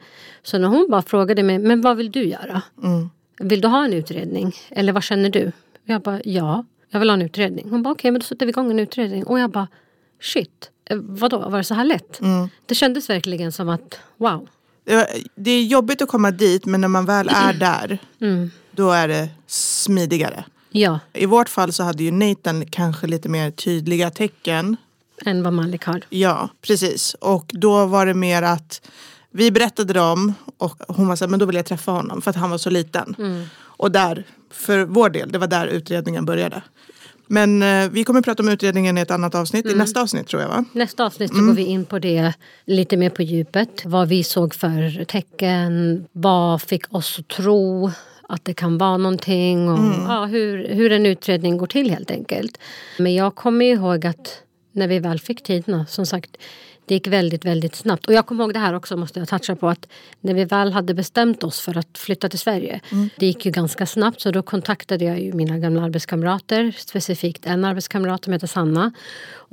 Så 0.43 0.57
när 0.57 0.67
hon 0.67 0.87
bara 0.89 1.01
frågade 1.01 1.43
mig, 1.43 1.59
men 1.59 1.81
vad 1.81 1.97
vill 1.97 2.11
du 2.11 2.23
göra? 2.23 2.61
Vill 3.39 3.61
du 3.61 3.67
ha 3.67 3.85
en 3.85 3.93
utredning? 3.93 4.55
Eller 4.69 4.93
vad 4.93 5.03
känner 5.03 5.29
du? 5.29 5.51
Jag 5.85 6.01
bara, 6.01 6.21
ja, 6.25 6.65
jag 6.89 6.99
vill 6.99 7.09
ha 7.09 7.13
en 7.13 7.21
utredning. 7.21 7.69
Hon 7.69 7.83
bara, 7.83 7.91
okej, 7.91 8.11
men 8.11 8.19
då 8.19 8.25
sätter 8.25 8.45
vi 8.45 8.49
igång 8.49 8.71
en 8.71 8.79
utredning. 8.79 9.23
Och 9.23 9.39
jag 9.39 9.49
bara, 9.51 9.67
shit, 10.21 10.69
vadå, 10.91 11.49
var 11.49 11.57
det 11.57 11.63
så 11.63 11.73
här 11.73 11.85
lätt? 11.85 12.19
Det 12.65 12.75
kändes 12.75 13.09
verkligen 13.09 13.51
som 13.51 13.69
att, 13.69 13.99
wow. 14.17 14.47
Det 15.35 15.51
är 15.51 15.63
jobbigt 15.63 16.01
att 16.01 16.09
komma 16.09 16.31
dit 16.31 16.65
men 16.65 16.81
när 16.81 16.87
man 16.87 17.05
väl 17.05 17.29
är 17.29 17.53
där 17.53 17.97
Mm. 18.21 18.51
då 18.71 18.91
är 18.91 19.07
det 19.07 19.29
smidigare. 19.47 20.45
Ja, 20.71 20.99
I 21.13 21.25
vårt 21.25 21.49
fall 21.49 21.73
så 21.73 21.83
hade 21.83 22.03
ju 22.03 22.11
Nathan 22.11 22.65
kanske 22.65 23.07
lite 23.07 23.29
mer 23.29 23.51
tydliga 23.51 24.09
tecken. 24.09 24.77
än 25.25 25.43
vad 25.43 25.53
Malik 25.53 25.85
har. 25.85 26.01
Ja, 26.09 26.49
precis. 26.61 27.13
Och 27.13 27.45
då 27.53 27.85
var 27.85 28.05
det 28.05 28.13
mer 28.13 28.41
att 28.41 28.81
vi 29.31 29.51
berättade 29.51 29.93
dem 29.93 30.33
och 30.57 30.77
hon 30.87 31.07
var 31.07 31.15
så 31.15 31.25
här, 31.25 31.29
men 31.29 31.39
då 31.39 31.45
vill 31.45 31.55
jag 31.55 31.65
träffa 31.65 31.91
honom 31.91 32.21
för 32.21 32.29
att 32.29 32.35
han 32.37 32.49
var 32.49 32.57
så 32.57 32.69
liten. 32.69 33.15
Och 33.55 33.91
där, 33.91 34.25
för 34.51 34.85
vår 34.85 35.09
del, 35.09 35.31
det 35.31 35.37
var 35.37 35.47
där 35.47 35.67
utredningen 35.67 36.25
började. 36.25 36.61
Men 37.27 37.63
eh, 37.63 37.89
vi 37.89 38.03
kommer 38.03 38.21
prata 38.21 38.43
om 38.43 38.49
utredningen 38.49 38.97
i 38.97 39.01
ett 39.01 39.11
annat 39.11 39.35
avsnitt, 39.35 39.65
i 39.65 39.75
nästa 39.75 40.01
avsnitt 40.01 40.27
tror 40.27 40.41
jag 40.41 40.49
va? 40.49 40.65
Nästa 40.73 41.05
avsnitt 41.05 41.35
så 41.35 41.45
går 41.45 41.53
vi 41.53 41.63
in 41.63 41.85
på 41.85 41.99
det 41.99 42.33
lite 42.65 42.97
mer 42.97 43.09
på 43.09 43.21
djupet. 43.21 43.85
Vad 43.85 44.07
vi 44.07 44.23
såg 44.23 44.53
för 44.53 45.05
tecken, 45.05 46.05
vad 46.11 46.61
fick 46.61 46.93
oss 46.93 47.19
att 47.19 47.27
tro 47.27 47.91
att 48.29 48.45
det 48.45 48.53
kan 48.53 48.77
vara 48.77 48.97
någonting 48.97 49.69
och 49.69 49.79
ja, 50.07 50.25
hur, 50.25 50.67
hur 50.67 50.91
en 50.91 51.05
utredning 51.05 51.57
går 51.57 51.67
till 51.67 51.89
helt 51.89 52.11
enkelt. 52.11 52.57
Men 52.99 53.15
jag 53.15 53.35
kommer 53.35 53.65
ihåg 53.65 54.05
att 54.05 54.43
när 54.71 54.87
vi 54.87 54.99
väl 54.99 55.19
fick 55.19 55.43
tiderna, 55.43 55.85
som 55.85 56.05
sagt, 56.05 56.37
Det 56.85 56.93
gick 56.93 57.07
väldigt, 57.07 57.45
väldigt 57.45 57.75
snabbt. 57.75 58.05
Och 58.07 58.13
jag 58.13 58.25
kommer 58.25 58.43
ihåg 58.43 58.53
det 58.53 58.59
här 58.59 58.73
också, 58.73 58.97
måste 58.97 59.19
jag 59.19 59.27
toucha 59.27 59.55
på, 59.55 59.69
att 59.69 59.87
när 60.21 60.33
vi 60.33 60.45
väl 60.45 60.73
hade 60.73 60.93
bestämt 60.93 61.43
oss 61.43 61.59
för 61.59 61.77
att 61.77 61.97
flytta 61.97 62.29
till 62.29 62.39
Sverige, 62.39 62.81
mm. 62.91 63.09
det 63.17 63.25
gick 63.25 63.45
ju 63.45 63.51
ganska 63.51 63.85
snabbt, 63.85 64.21
så 64.21 64.31
då 64.31 64.41
kontaktade 64.41 65.05
jag 65.05 65.19
ju 65.19 65.33
mina 65.33 65.57
gamla 65.57 65.83
arbetskamrater, 65.83 66.75
specifikt 66.77 67.45
en 67.45 67.65
arbetskamrat 67.65 68.23
som 68.23 68.33
heter 68.33 68.47
Sanna. 68.47 68.91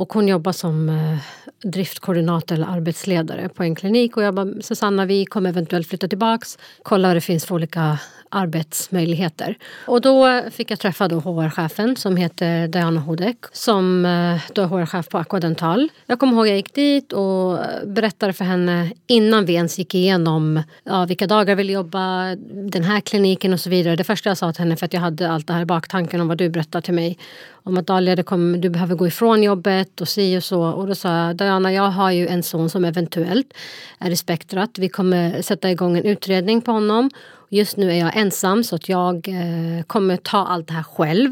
Och 0.00 0.12
hon 0.12 0.28
jobbar 0.28 0.52
som 0.52 0.88
eh, 0.88 1.18
driftkoordinator 1.62 2.54
eller 2.54 2.66
arbetsledare 2.66 3.48
på 3.48 3.62
en 3.62 3.74
klinik. 3.74 4.16
Och 4.16 4.22
jag 4.22 4.34
bara, 4.34 4.62
Susanna, 4.62 5.04
vi 5.04 5.24
kommer 5.26 5.50
eventuellt 5.50 5.88
flytta 5.88 6.08
tillbaks, 6.08 6.58
kolla 6.82 7.08
vad 7.08 7.16
det 7.16 7.20
finns 7.20 7.46
för 7.46 7.54
olika 7.54 7.98
arbetsmöjligheter. 8.30 9.58
Och 9.86 10.00
då 10.00 10.42
fick 10.50 10.70
jag 10.70 10.78
träffa 10.78 11.08
då 11.08 11.18
HR-chefen 11.20 11.96
som 11.96 12.16
heter 12.16 12.68
Diana 12.68 13.00
Hodek 13.00 13.36
som 13.52 14.04
eh, 14.04 14.40
då 14.52 14.62
är 14.62 14.66
HR-chef 14.66 15.08
på 15.08 15.18
Aquadental. 15.18 15.88
Jag 16.06 16.18
kommer 16.18 16.32
ihåg 16.32 16.42
att 16.42 16.48
jag 16.48 16.56
gick 16.56 16.74
dit 16.74 17.12
och 17.20 17.58
berättade 17.86 18.32
för 18.32 18.44
henne 18.44 18.92
innan 19.06 19.44
vi 19.44 19.52
ens 19.54 19.78
gick 19.78 19.94
igenom 19.94 20.62
ja, 20.84 21.04
vilka 21.04 21.26
dagar 21.26 21.56
vi 21.56 21.60
ville 21.60 21.72
jobba, 21.72 22.36
den 22.52 22.84
här 22.84 23.00
kliniken 23.00 23.52
och 23.52 23.60
så 23.60 23.70
vidare. 23.70 23.96
Det 23.96 24.04
första 24.04 24.30
jag 24.30 24.38
sa 24.38 24.52
till 24.52 24.62
henne, 24.62 24.76
för 24.76 24.86
att 24.86 24.92
jag 24.92 25.00
hade 25.00 25.30
allt 25.30 25.46
det 25.46 25.52
här 25.52 25.62
i 25.62 25.64
baktanken 25.64 26.20
om 26.20 26.28
vad 26.28 26.38
du 26.38 26.48
berättade 26.48 26.82
till 26.82 26.94
mig 26.94 27.18
om 27.62 27.78
att 27.78 27.86
Dahlia, 27.86 28.16
det 28.16 28.22
kom, 28.22 28.60
du 28.60 28.70
behöver 28.70 28.94
gå 28.94 29.06
ifrån 29.06 29.42
jobbet 29.42 30.00
och 30.00 30.08
si 30.08 30.38
och 30.38 30.44
så. 30.44 30.62
Och 30.62 30.86
då 30.86 30.94
sa 30.94 31.16
jag, 31.16 31.36
Diana, 31.36 31.72
jag 31.72 31.90
har 31.90 32.10
ju 32.10 32.28
en 32.28 32.42
son 32.42 32.70
som 32.70 32.84
eventuellt 32.84 33.54
är 33.98 34.10
i 34.10 34.16
spektrat. 34.16 34.78
Vi 34.78 34.88
kommer 34.88 35.42
sätta 35.42 35.70
igång 35.70 35.98
en 35.98 36.04
utredning 36.04 36.60
på 36.60 36.72
honom. 36.72 37.10
Just 37.52 37.76
nu 37.76 37.90
är 37.90 37.94
jag 37.94 38.16
ensam 38.16 38.64
så 38.64 38.76
att 38.76 38.88
jag 38.88 39.28
eh, 39.28 39.82
kommer 39.86 40.16
ta 40.16 40.38
allt 40.38 40.66
det 40.66 40.72
här 40.72 40.82
själv. 40.82 41.30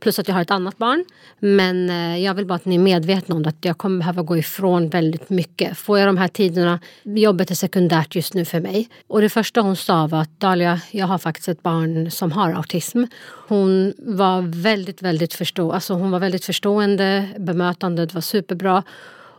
Plus 0.00 0.18
att 0.18 0.28
jag 0.28 0.34
har 0.34 0.42
ett 0.42 0.50
annat 0.50 0.78
barn. 0.78 1.04
Men 1.38 1.90
eh, 1.90 2.24
jag 2.24 2.34
vill 2.34 2.46
bara 2.46 2.54
att 2.54 2.64
ni 2.64 2.74
är 2.74 2.78
medvetna 2.78 3.34
om 3.34 3.44
att 3.46 3.64
jag 3.64 3.78
kommer 3.78 3.98
behöva 3.98 4.22
gå 4.22 4.36
ifrån 4.36 4.88
väldigt 4.88 5.30
mycket. 5.30 5.78
Får 5.78 5.98
jag 5.98 6.08
de 6.08 6.16
här 6.16 6.28
tiderna, 6.28 6.80
jobbet 7.02 7.50
är 7.50 7.54
sekundärt 7.54 8.14
just 8.14 8.34
nu 8.34 8.44
för 8.44 8.60
mig. 8.60 8.88
Och 9.06 9.20
det 9.20 9.28
första 9.28 9.60
hon 9.60 9.76
sa 9.76 10.06
var 10.06 10.20
att 10.20 10.40
Dalia, 10.40 10.80
jag 10.90 11.06
har 11.06 11.18
faktiskt 11.18 11.48
ett 11.48 11.62
barn 11.62 12.10
som 12.10 12.32
har 12.32 12.52
autism. 12.52 13.04
Hon 13.48 13.94
var 13.98 14.62
väldigt, 14.62 15.02
väldigt 15.02 15.34
förstå 15.34 15.72
alltså 15.72 15.94
hon 15.94 16.10
var 16.10 16.18
väldigt 16.18 16.44
förstående, 16.44 17.28
bemötandet 17.38 18.14
var 18.14 18.20
superbra. 18.20 18.82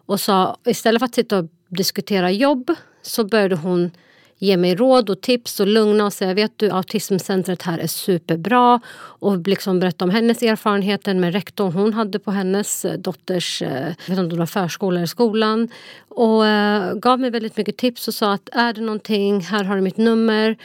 Och 0.06 0.20
sa, 0.20 0.58
istället 0.66 1.00
för 1.00 1.06
att 1.06 1.16
sitta 1.16 1.38
och 1.38 1.46
diskutera 1.70 2.32
jobb 2.32 2.76
så 3.02 3.24
började 3.24 3.56
hon 3.56 3.92
ge 4.40 4.58
mig 4.58 4.76
råd 4.76 5.10
och 5.10 5.22
tips 5.22 5.60
och 5.60 5.68
lugna 5.68 6.06
och 6.06 6.14
säga 6.14 6.34
vet 6.34 6.52
du 6.56 6.72
autismcentret 6.72 7.62
här 7.62 7.78
är 7.78 7.88
superbra 7.88 8.82
och 8.98 9.48
liksom 9.48 9.80
berätta 9.80 10.06
om 10.06 10.12
hennes 10.12 10.44
erfarenheter 10.44 11.14
med 11.14 11.34
rektorn 11.34 11.72
hon 11.72 11.94
hade 11.94 12.20
på 12.20 12.32
hennes 12.32 12.86
eh, 12.86 12.98
dotters 12.98 13.62
eh, 13.62 13.88
vet 13.88 14.10
inte 14.10 14.22
om 14.22 14.30
det 14.30 14.36
var 14.36 14.46
förskola 14.46 15.00
eller 15.00 15.08
skolan. 15.08 15.70
Och 16.10 16.46
eh, 16.46 16.94
gav 16.94 17.20
mig 17.20 17.30
väldigt 17.30 17.58
mycket 17.58 17.78
tips 17.78 18.08
och 18.08 18.14
sa 18.14 18.34
att 18.34 18.50
är 18.52 18.74
det 18.74 18.82
någonting, 18.82 19.42
här 19.42 19.64
har 19.64 19.76
du 19.76 19.82
mitt 19.82 19.98
nummer 19.98 20.58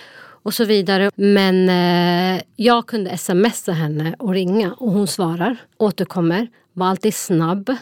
och 0.43 0.54
så 0.54 0.64
vidare. 0.64 1.11
Men 1.14 1.69
eh, 1.69 2.43
jag 2.57 2.87
kunde 2.87 3.19
smsa 3.19 3.73
henne 3.73 4.14
och 4.19 4.33
ringa 4.33 4.73
och 4.73 4.93
hon 4.93 5.07
svarar, 5.07 5.57
återkommer, 5.78 6.49
var 6.73 6.87
alltid 6.87 7.14
snabb 7.14 7.76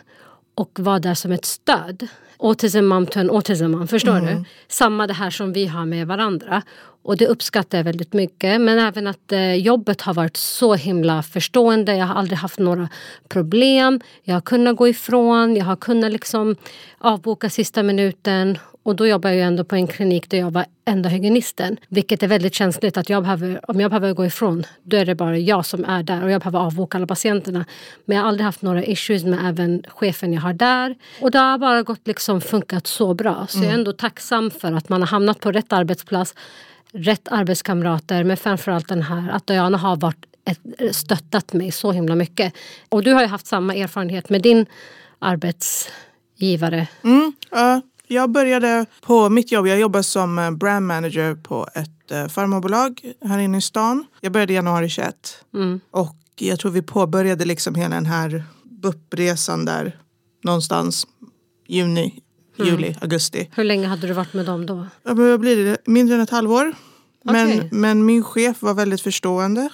och 0.54 0.71
var 0.78 1.00
där 1.00 1.14
som 1.14 1.32
ett 1.32 1.44
stöd 1.44 2.09
autism 2.42 2.85
mom 2.85 3.06
to 3.06 3.21
en 3.21 3.30
autism 3.30 3.71
mom. 3.71 3.88
Förstår 3.88 4.18
mm. 4.18 4.26
du? 4.26 4.44
Samma 4.68 5.06
det 5.06 5.14
här 5.14 5.30
som 5.30 5.52
vi 5.52 5.66
har 5.66 5.87
med 5.87 6.06
varandra. 6.06 6.62
Och 7.04 7.16
det 7.16 7.26
uppskattar 7.26 7.78
jag 7.78 7.85
väldigt 7.85 8.12
mycket. 8.12 8.61
Men 8.61 8.78
även 8.78 9.06
att 9.06 9.32
eh, 9.32 9.54
jobbet 9.54 10.00
har 10.00 10.14
varit 10.14 10.37
så 10.37 10.75
himla 10.75 11.23
förstående. 11.23 11.97
Jag 11.97 12.06
har 12.06 12.14
aldrig 12.14 12.38
haft 12.38 12.59
några 12.59 12.88
problem. 13.28 14.00
Jag 14.23 14.35
har 14.35 14.40
kunnat 14.40 14.76
gå 14.76 14.88
ifrån. 14.88 15.56
Jag 15.56 15.64
har 15.64 15.76
kunnat 15.76 16.12
liksom 16.12 16.56
avboka 16.99 17.50
sista 17.50 17.82
minuten. 17.82 18.59
Och 18.82 18.96
då 18.96 19.06
jobbar 19.06 19.30
jag 19.30 19.46
ändå 19.46 19.64
på 19.64 19.76
en 19.76 19.86
klinik 19.86 20.30
där 20.30 20.38
jag 20.38 20.50
var 20.50 20.64
enda 20.84 21.08
hygienisten. 21.08 21.76
Vilket 21.88 22.22
är 22.22 22.28
väldigt 22.28 22.54
känsligt. 22.54 22.96
att 22.96 23.08
jag 23.08 23.22
behöver, 23.22 23.70
Om 23.70 23.80
jag 23.80 23.90
behöver 23.90 24.12
gå 24.12 24.26
ifrån, 24.26 24.64
då 24.82 24.96
är 24.96 25.06
det 25.06 25.14
bara 25.14 25.38
jag 25.38 25.66
som 25.66 25.84
är 25.84 26.02
där. 26.02 26.24
Och 26.24 26.30
jag 26.30 26.40
behöver 26.40 26.58
avboka 26.58 26.98
alla 26.98 27.06
patienterna. 27.06 27.64
Men 28.04 28.16
jag 28.16 28.24
har 28.24 28.28
aldrig 28.28 28.44
haft 28.44 28.62
några 28.62 28.84
issues 28.84 29.24
med 29.24 29.38
även 29.48 29.82
chefen 29.88 30.32
jag 30.32 30.40
har 30.40 30.52
där. 30.52 30.96
Och 31.20 31.30
det 31.30 31.38
har 31.38 31.58
bara 31.58 31.82
gått 31.82 32.06
liksom 32.06 32.40
funkat 32.40 32.86
så 32.86 33.14
bra. 33.14 33.46
Så 33.48 33.58
mm. 33.58 33.68
jag 33.68 33.74
är 33.74 33.78
ändå 33.78 33.92
tacksam 33.92 34.50
för 34.50 34.72
att 34.72 34.88
man 34.88 35.02
har 35.02 35.08
hamnat 35.08 35.40
på 35.40 35.52
rätt 35.52 35.72
arbetsplats. 35.72 36.34
Rätt 36.92 37.28
arbetskamrater. 37.30 38.24
Men 38.24 38.36
framförallt 38.36 38.88
den 38.88 39.02
här 39.02 39.30
att 39.30 39.46
Diana 39.46 39.78
har 39.78 39.96
varit 39.96 40.26
ett, 40.44 40.96
stöttat 40.96 41.52
mig 41.52 41.72
så 41.72 41.92
himla 41.92 42.14
mycket. 42.14 42.54
Och 42.88 43.02
du 43.02 43.12
har 43.12 43.20
ju 43.20 43.26
haft 43.26 43.46
samma 43.46 43.74
erfarenhet 43.74 44.30
med 44.30 44.42
din 44.42 44.66
arbetsgivare. 45.18 46.86
Mm, 47.04 47.32
uh, 47.56 47.78
jag 48.12 48.31
började 48.31 48.87
på 49.00 49.28
mitt 49.28 49.52
jobb. 49.52 49.66
Jag 49.66 49.81
jobbar 49.81 50.02
som 50.02 50.38
eh, 50.38 50.50
brand 50.50 50.87
manager 50.87 51.35
på 51.35 51.69
ett 51.75 52.11
eh, 52.11 52.28
farmabolag 52.28 53.00
här 53.25 53.38
inne 53.38 53.59
i 53.59 53.61
stan. 53.61 54.07
Jag 54.20 54.33
började 54.33 54.53
i 54.53 54.57
januari 54.57 54.88
21. 54.88 55.44
Mm. 55.55 55.81
Och 55.90 56.16
jag 56.38 56.61
tror 56.61 56.70
vi 56.70 56.83
påbörjade 56.83 57.44
liksom 57.44 57.75
hela 57.75 57.94
den 57.94 58.07
här 58.07 58.44
BUP-resan 58.64 59.64
där 59.64 59.98
någonstans 60.44 61.07
juni, 61.66 62.20
mm. 62.59 62.70
juli, 62.70 62.96
augusti. 63.01 63.51
Hur 63.55 63.64
länge 63.64 63.87
hade 63.87 64.07
du 64.07 64.12
varit 64.12 64.35
med 64.35 64.46
dem 64.46 64.66
då? 64.66 64.87
Vad 65.03 65.40
blir 65.40 65.64
det? 65.64 65.77
Mindre 65.87 66.14
än 66.14 66.20
ett 66.20 66.31
halvår. 66.31 66.75
Men, 67.25 67.46
okay. 67.46 67.68
men 67.72 68.05
min 68.05 68.25
chef 68.25 68.62
var 68.62 68.75
väldigt 68.75 69.01
förstående. 69.01 69.68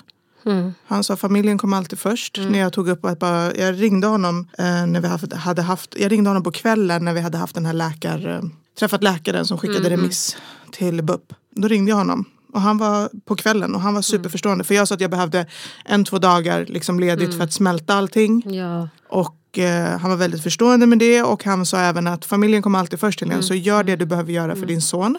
Mm. 0.46 0.74
Han 0.87 1.05
sa 1.05 1.16
familjen 1.16 1.59
kom 1.59 1.72
alltid 1.72 1.98
först. 1.98 2.38
Mm. 2.38 2.53
När 2.53 2.59
jag 2.59 2.72
tog 2.72 2.88
upp 2.88 3.05
att 3.05 3.18
bara, 3.18 3.55
jag 3.55 3.83
ringde 3.83 4.07
honom 4.07 4.48
eh, 4.59 4.87
när 4.87 5.01
vi 5.01 5.37
hade 5.37 5.62
haft, 5.62 5.94
jag 5.98 6.12
ringde 6.12 6.31
honom 6.31 6.42
på 6.42 6.53
kvällen 6.53 7.05
när 7.05 7.12
vi 7.12 7.20
hade 7.20 7.38
haft 7.38 7.55
den 7.55 7.66
här 7.66 7.72
läkar, 7.72 8.29
eh, 8.29 8.42
träffat 8.79 9.03
läkaren 9.03 9.46
som 9.46 9.59
skickade 9.59 9.87
mm. 9.87 9.90
remiss 9.90 10.37
till 10.72 11.03
BUP. 11.03 11.33
Då 11.51 11.68
ringde 11.68 11.90
jag 11.90 11.96
honom. 11.96 12.24
Och 12.53 12.61
han 12.61 12.79
var 12.79 13.11
på 13.24 13.37
kvällen 13.37 13.74
och 13.74 13.81
han 13.81 13.94
var 13.94 13.98
mm. 13.98 14.03
superförstående. 14.03 14.64
För 14.64 14.74
jag 14.74 14.88
sa 14.88 14.94
att 14.94 15.01
jag 15.01 15.11
behövde 15.11 15.46
en, 15.85 16.05
två 16.05 16.18
dagar 16.18 16.66
liksom 16.68 17.01
ledigt 17.01 17.27
mm. 17.27 17.37
för 17.37 17.44
att 17.44 17.53
smälta 17.53 17.94
allting. 17.94 18.55
Ja. 18.55 18.88
Och 19.09 19.59
eh, 19.59 19.98
han 19.98 20.11
var 20.11 20.16
väldigt 20.16 20.42
förstående 20.42 20.87
med 20.87 20.98
det. 20.98 21.22
Och 21.22 21.44
han 21.44 21.66
sa 21.66 21.79
även 21.79 22.07
att 22.07 22.24
familjen 22.24 22.62
kommer 22.62 22.79
alltid 22.79 23.01
först 23.01 23.18
till. 23.18 23.31
Mm. 23.31 23.42
Så 23.42 23.55
gör 23.55 23.85
det 23.85 23.96
du 23.96 24.07
behöver 24.07 24.33
göra 24.33 24.57
för 24.57 24.66
din 24.66 24.83
son. 24.83 25.18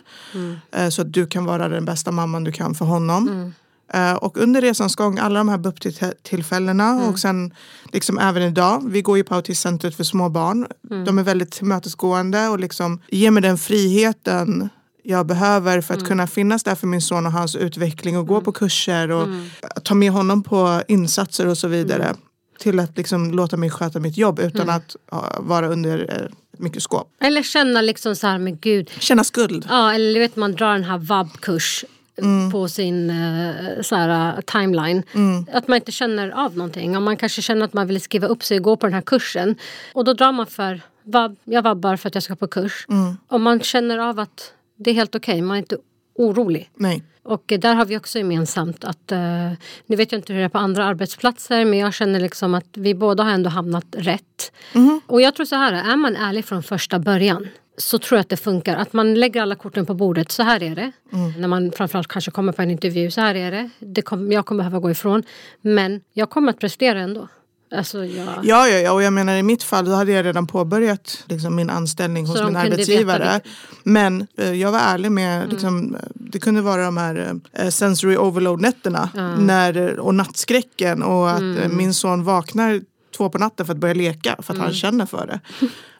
Eh, 0.71 0.89
så 0.89 1.01
att 1.01 1.13
du 1.13 1.27
kan 1.27 1.45
vara 1.45 1.69
den 1.69 1.86
bästa 1.86 2.12
mamman 2.12 2.43
du 2.43 2.51
kan 2.51 2.75
för 2.75 2.86
honom. 2.86 3.53
Uh, 3.95 4.13
och 4.13 4.38
under 4.38 4.62
resans 4.62 4.95
gång, 4.95 5.19
alla 5.19 5.39
de 5.39 5.49
här 5.49 5.58
BUP-tillfällena 5.58 6.89
mm. 6.89 7.10
och 7.10 7.19
sen 7.19 7.54
liksom 7.93 8.17
även 8.17 8.43
idag, 8.43 8.84
vi 8.89 9.02
går 9.02 9.17
ju 9.17 9.23
på 9.23 9.36
autismcentret 9.36 9.95
för 9.95 10.04
små 10.04 10.30
barn. 10.30 10.67
Mm. 10.91 11.06
De 11.06 11.19
är 11.19 11.23
väldigt 11.23 11.52
tillmötesgående 11.52 12.47
och 12.47 12.60
liksom 12.60 13.02
ger 13.08 13.32
mig 13.32 13.43
den 13.43 13.58
friheten 13.58 14.69
jag 15.04 15.25
behöver 15.25 15.82
för 15.82 15.93
att 15.93 15.99
mm. 15.99 16.08
kunna 16.08 16.28
finnas 16.28 16.63
där 16.63 16.75
för 16.75 16.88
min 16.88 17.02
son 17.02 17.25
och 17.25 17.32
hans 17.32 17.56
utveckling 17.56 18.17
och 18.17 18.28
gå 18.28 18.34
mm. 18.34 18.43
på 18.43 18.52
kurser 18.52 19.12
och 19.12 19.23
mm. 19.23 19.49
ta 19.84 19.95
med 19.95 20.12
honom 20.12 20.43
på 20.43 20.82
insatser 20.88 21.47
och 21.47 21.58
så 21.58 21.67
vidare. 21.67 22.04
Mm. 22.04 22.17
Till 22.60 22.80
att 22.80 22.97
liksom 22.97 23.32
låta 23.32 23.58
mig 23.58 23.69
sköta 23.69 23.99
mitt 23.99 24.17
jobb 24.17 24.39
utan 24.39 24.69
att 24.69 24.95
vara 25.38 25.67
under 25.67 25.99
uh, 26.02 26.30
mikroskop. 26.58 27.12
Eller 27.21 27.43
känna 27.43 27.82
liksom 27.82 28.15
så 28.15 28.28
här, 28.28 28.38
men 28.38 28.58
gud. 28.58 28.89
Känna 28.99 29.23
skuld. 29.23 29.65
Ja, 29.69 29.93
eller 29.93 30.19
vet 30.19 30.36
man 30.36 30.52
drar 30.52 30.73
den 30.73 30.84
här 30.84 30.97
vab-kurs 30.97 31.86
mm. 32.23 32.51
på 32.51 32.67
sin 32.67 33.10
uh, 33.10 33.82
så 33.82 33.95
här, 33.95 34.41
timeline. 34.41 35.03
Mm. 35.13 35.45
Att 35.53 35.67
man 35.67 35.75
inte 35.75 35.91
känner 35.91 36.29
av 36.29 36.58
någonting. 36.58 36.97
Om 36.97 37.03
man 37.03 37.17
kanske 37.17 37.41
känner 37.41 37.65
att 37.65 37.73
man 37.73 37.88
vill 37.88 38.01
skriva 38.01 38.27
upp 38.27 38.43
sig 38.43 38.58
och 38.58 38.63
gå 38.63 38.75
på 38.75 38.86
den 38.86 38.93
här 38.93 39.01
kursen. 39.01 39.55
Och 39.93 40.03
då 40.03 40.13
drar 40.13 40.32
man 40.32 40.47
för 40.47 40.82
vab, 41.03 41.36
jag 41.43 41.62
vabbar 41.62 41.95
för 41.95 42.08
att 42.08 42.15
jag 42.15 42.23
ska 42.23 42.36
på 42.36 42.47
kurs. 42.47 42.86
Mm. 42.89 43.17
Om 43.27 43.41
man 43.41 43.60
känner 43.62 43.97
av 43.97 44.19
att 44.19 44.53
det 44.77 44.89
är 44.89 44.93
helt 44.93 45.15
okej, 45.15 45.34
okay. 45.34 45.41
man 45.41 45.55
är 45.55 45.60
inte 45.60 45.77
orolig. 46.15 46.69
Nej. 46.75 47.03
Och 47.23 47.53
där 47.60 47.75
har 47.75 47.86
vi 47.86 47.97
också 47.97 48.17
gemensamt 48.17 48.84
att, 48.84 49.12
uh, 49.12 49.51
nu 49.86 49.95
vet 49.95 50.12
jag 50.12 50.19
inte 50.19 50.34
hur 50.34 50.39
det 50.39 50.45
är 50.45 50.49
på 50.49 50.58
andra 50.58 50.86
arbetsplatser 50.86 51.65
men 51.65 51.79
jag 51.79 51.93
känner 51.93 52.19
liksom 52.19 52.53
att 52.53 52.67
vi 52.73 52.95
båda 52.95 53.23
har 53.23 53.32
ändå 53.32 53.49
hamnat 53.49 53.86
rätt. 53.91 54.51
Mm. 54.73 55.01
Och 55.08 55.21
jag 55.21 55.36
tror 55.36 55.45
så 55.45 55.55
här, 55.55 55.73
är 55.73 55.95
man 55.95 56.15
ärlig 56.15 56.45
från 56.45 56.63
första 56.63 56.99
början 56.99 57.47
så 57.79 57.99
tror 57.99 58.17
jag 58.17 58.21
att 58.21 58.29
det 58.29 58.37
funkar. 58.37 58.75
Att 58.75 58.93
man 58.93 59.13
lägger 59.13 59.41
alla 59.41 59.55
korten 59.55 59.85
på 59.85 59.93
bordet. 59.93 60.31
Så 60.31 60.43
här 60.43 60.63
är 60.63 60.75
det. 60.75 60.91
Mm. 61.13 61.31
När 61.41 61.47
man 61.47 61.71
framförallt 61.71 62.07
kanske 62.07 62.31
kommer 62.31 62.51
på 62.51 62.61
en 62.61 62.71
intervju. 62.71 63.11
Så 63.11 63.21
här 63.21 63.35
är 63.35 63.51
det. 63.51 63.69
det 63.79 64.01
kom, 64.01 64.31
jag 64.31 64.45
kommer 64.45 64.63
behöva 64.63 64.79
gå 64.79 64.91
ifrån. 64.91 65.23
Men 65.61 66.01
jag 66.13 66.29
kommer 66.29 66.49
att 66.49 66.59
prestera 66.59 66.99
ändå. 66.99 67.27
Alltså, 67.71 68.05
jag... 68.05 68.27
Ja, 68.43 68.67
ja, 68.67 68.77
ja, 68.79 68.91
och 68.91 69.03
jag 69.03 69.13
menar 69.13 69.35
i 69.35 69.43
mitt 69.43 69.63
fall 69.63 69.85
då 69.85 69.91
hade 69.91 70.11
jag 70.11 70.25
redan 70.25 70.47
påbörjat 70.47 71.23
liksom, 71.27 71.55
min 71.55 71.69
anställning 71.69 72.25
hos 72.25 72.43
min 72.43 72.55
arbetsgivare. 72.55 73.41
Men 73.83 74.27
eh, 74.37 74.53
jag 74.53 74.71
var 74.71 74.79
ärlig 74.79 75.11
med, 75.11 75.37
mm. 75.37 75.49
liksom, 75.49 75.97
det 76.13 76.39
kunde 76.39 76.61
vara 76.61 76.85
de 76.85 76.97
här 76.97 77.39
eh, 77.53 77.69
sensory 77.69 78.17
overload 78.17 78.61
nätterna 78.61 79.09
mm. 79.15 79.47
när, 79.47 79.99
och 79.99 80.15
nattskräcken 80.15 81.03
och 81.03 81.31
att 81.31 81.39
mm. 81.39 81.77
min 81.77 81.93
son 81.93 82.23
vaknar 82.23 82.81
två 83.17 83.29
på 83.29 83.37
natten 83.37 83.65
för 83.65 83.73
att 83.73 83.79
börja 83.79 83.93
leka 83.93 84.35
för 84.39 84.53
att 84.53 84.59
han 84.59 84.67
mm. 84.67 84.73
känner 84.73 85.05
för 85.05 85.27
det. 85.27 85.39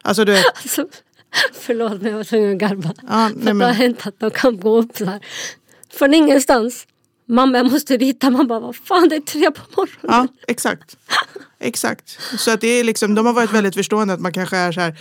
Alltså, 0.02 0.24
du 0.24 0.32
vet, 0.32 0.44
alltså, 0.62 0.86
Förlåt 1.52 2.02
men 2.02 2.10
jag 2.10 2.16
var 2.16 2.24
tvungen 2.24 2.52
att 2.52 2.58
garva. 2.58 2.94
Ja, 3.08 3.28
för 3.28 3.44
men... 3.44 3.58
det 3.58 3.64
har 3.66 3.72
hänt 3.72 4.06
att 4.06 4.20
de 4.20 4.30
kan 4.30 4.60
gå 4.60 4.78
upp 4.78 4.96
så 4.96 5.04
här. 5.04 5.20
Från 5.92 6.14
ingenstans. 6.14 6.86
mamma 7.26 7.58
jag 7.58 7.72
måste 7.72 7.96
rita. 7.96 8.30
Man 8.30 8.46
bara, 8.46 8.60
vad 8.60 8.76
fan 8.76 9.08
det 9.08 9.16
är 9.16 9.20
tre 9.20 9.50
på 9.50 9.60
morgonen. 9.76 9.98
Ja, 10.02 10.26
exakt. 10.48 10.96
Exakt. 11.62 12.18
Så 12.38 12.50
att 12.50 12.60
det 12.60 12.68
är 12.68 12.84
liksom, 12.84 13.14
de 13.14 13.26
har 13.26 13.32
varit 13.32 13.52
väldigt 13.52 13.74
förstående 13.74 14.14
att 14.14 14.20
man 14.20 14.32
kanske 14.32 14.56
är 14.56 14.72
så 14.72 14.80
här, 14.80 14.96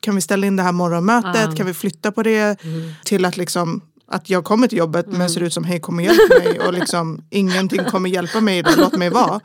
kan 0.00 0.14
vi 0.14 0.20
ställa 0.20 0.46
in 0.46 0.56
det 0.56 0.62
här 0.62 0.72
morgonmötet, 0.72 1.40
Ja. 1.50 1.56
kan 1.56 1.66
vi 1.66 1.74
flytta 1.74 2.12
på 2.12 2.22
det? 2.22 2.56
Till 3.04 3.24
att 3.24 3.36
liksom 3.36 3.80
att 4.12 4.30
jag 4.30 4.44
kommer 4.44 4.66
till 4.68 4.78
jobbet 4.78 5.06
Mm. 5.06 5.18
men 5.18 5.30
ser 5.30 5.40
ut 5.42 5.52
som 5.52 5.64
hej 5.64 5.80
kom 5.80 5.96
och 5.96 6.02
hjälp 6.02 6.28
mig 6.44 6.60
och 6.60 6.72
liksom 6.72 7.24
ingenting 7.30 7.84
kommer 7.84 8.10
hjälpa 8.10 8.40
mig 8.40 8.58
idag, 8.58 8.72
låt 8.76 8.96
mig 8.96 9.10
vara. 9.10 9.40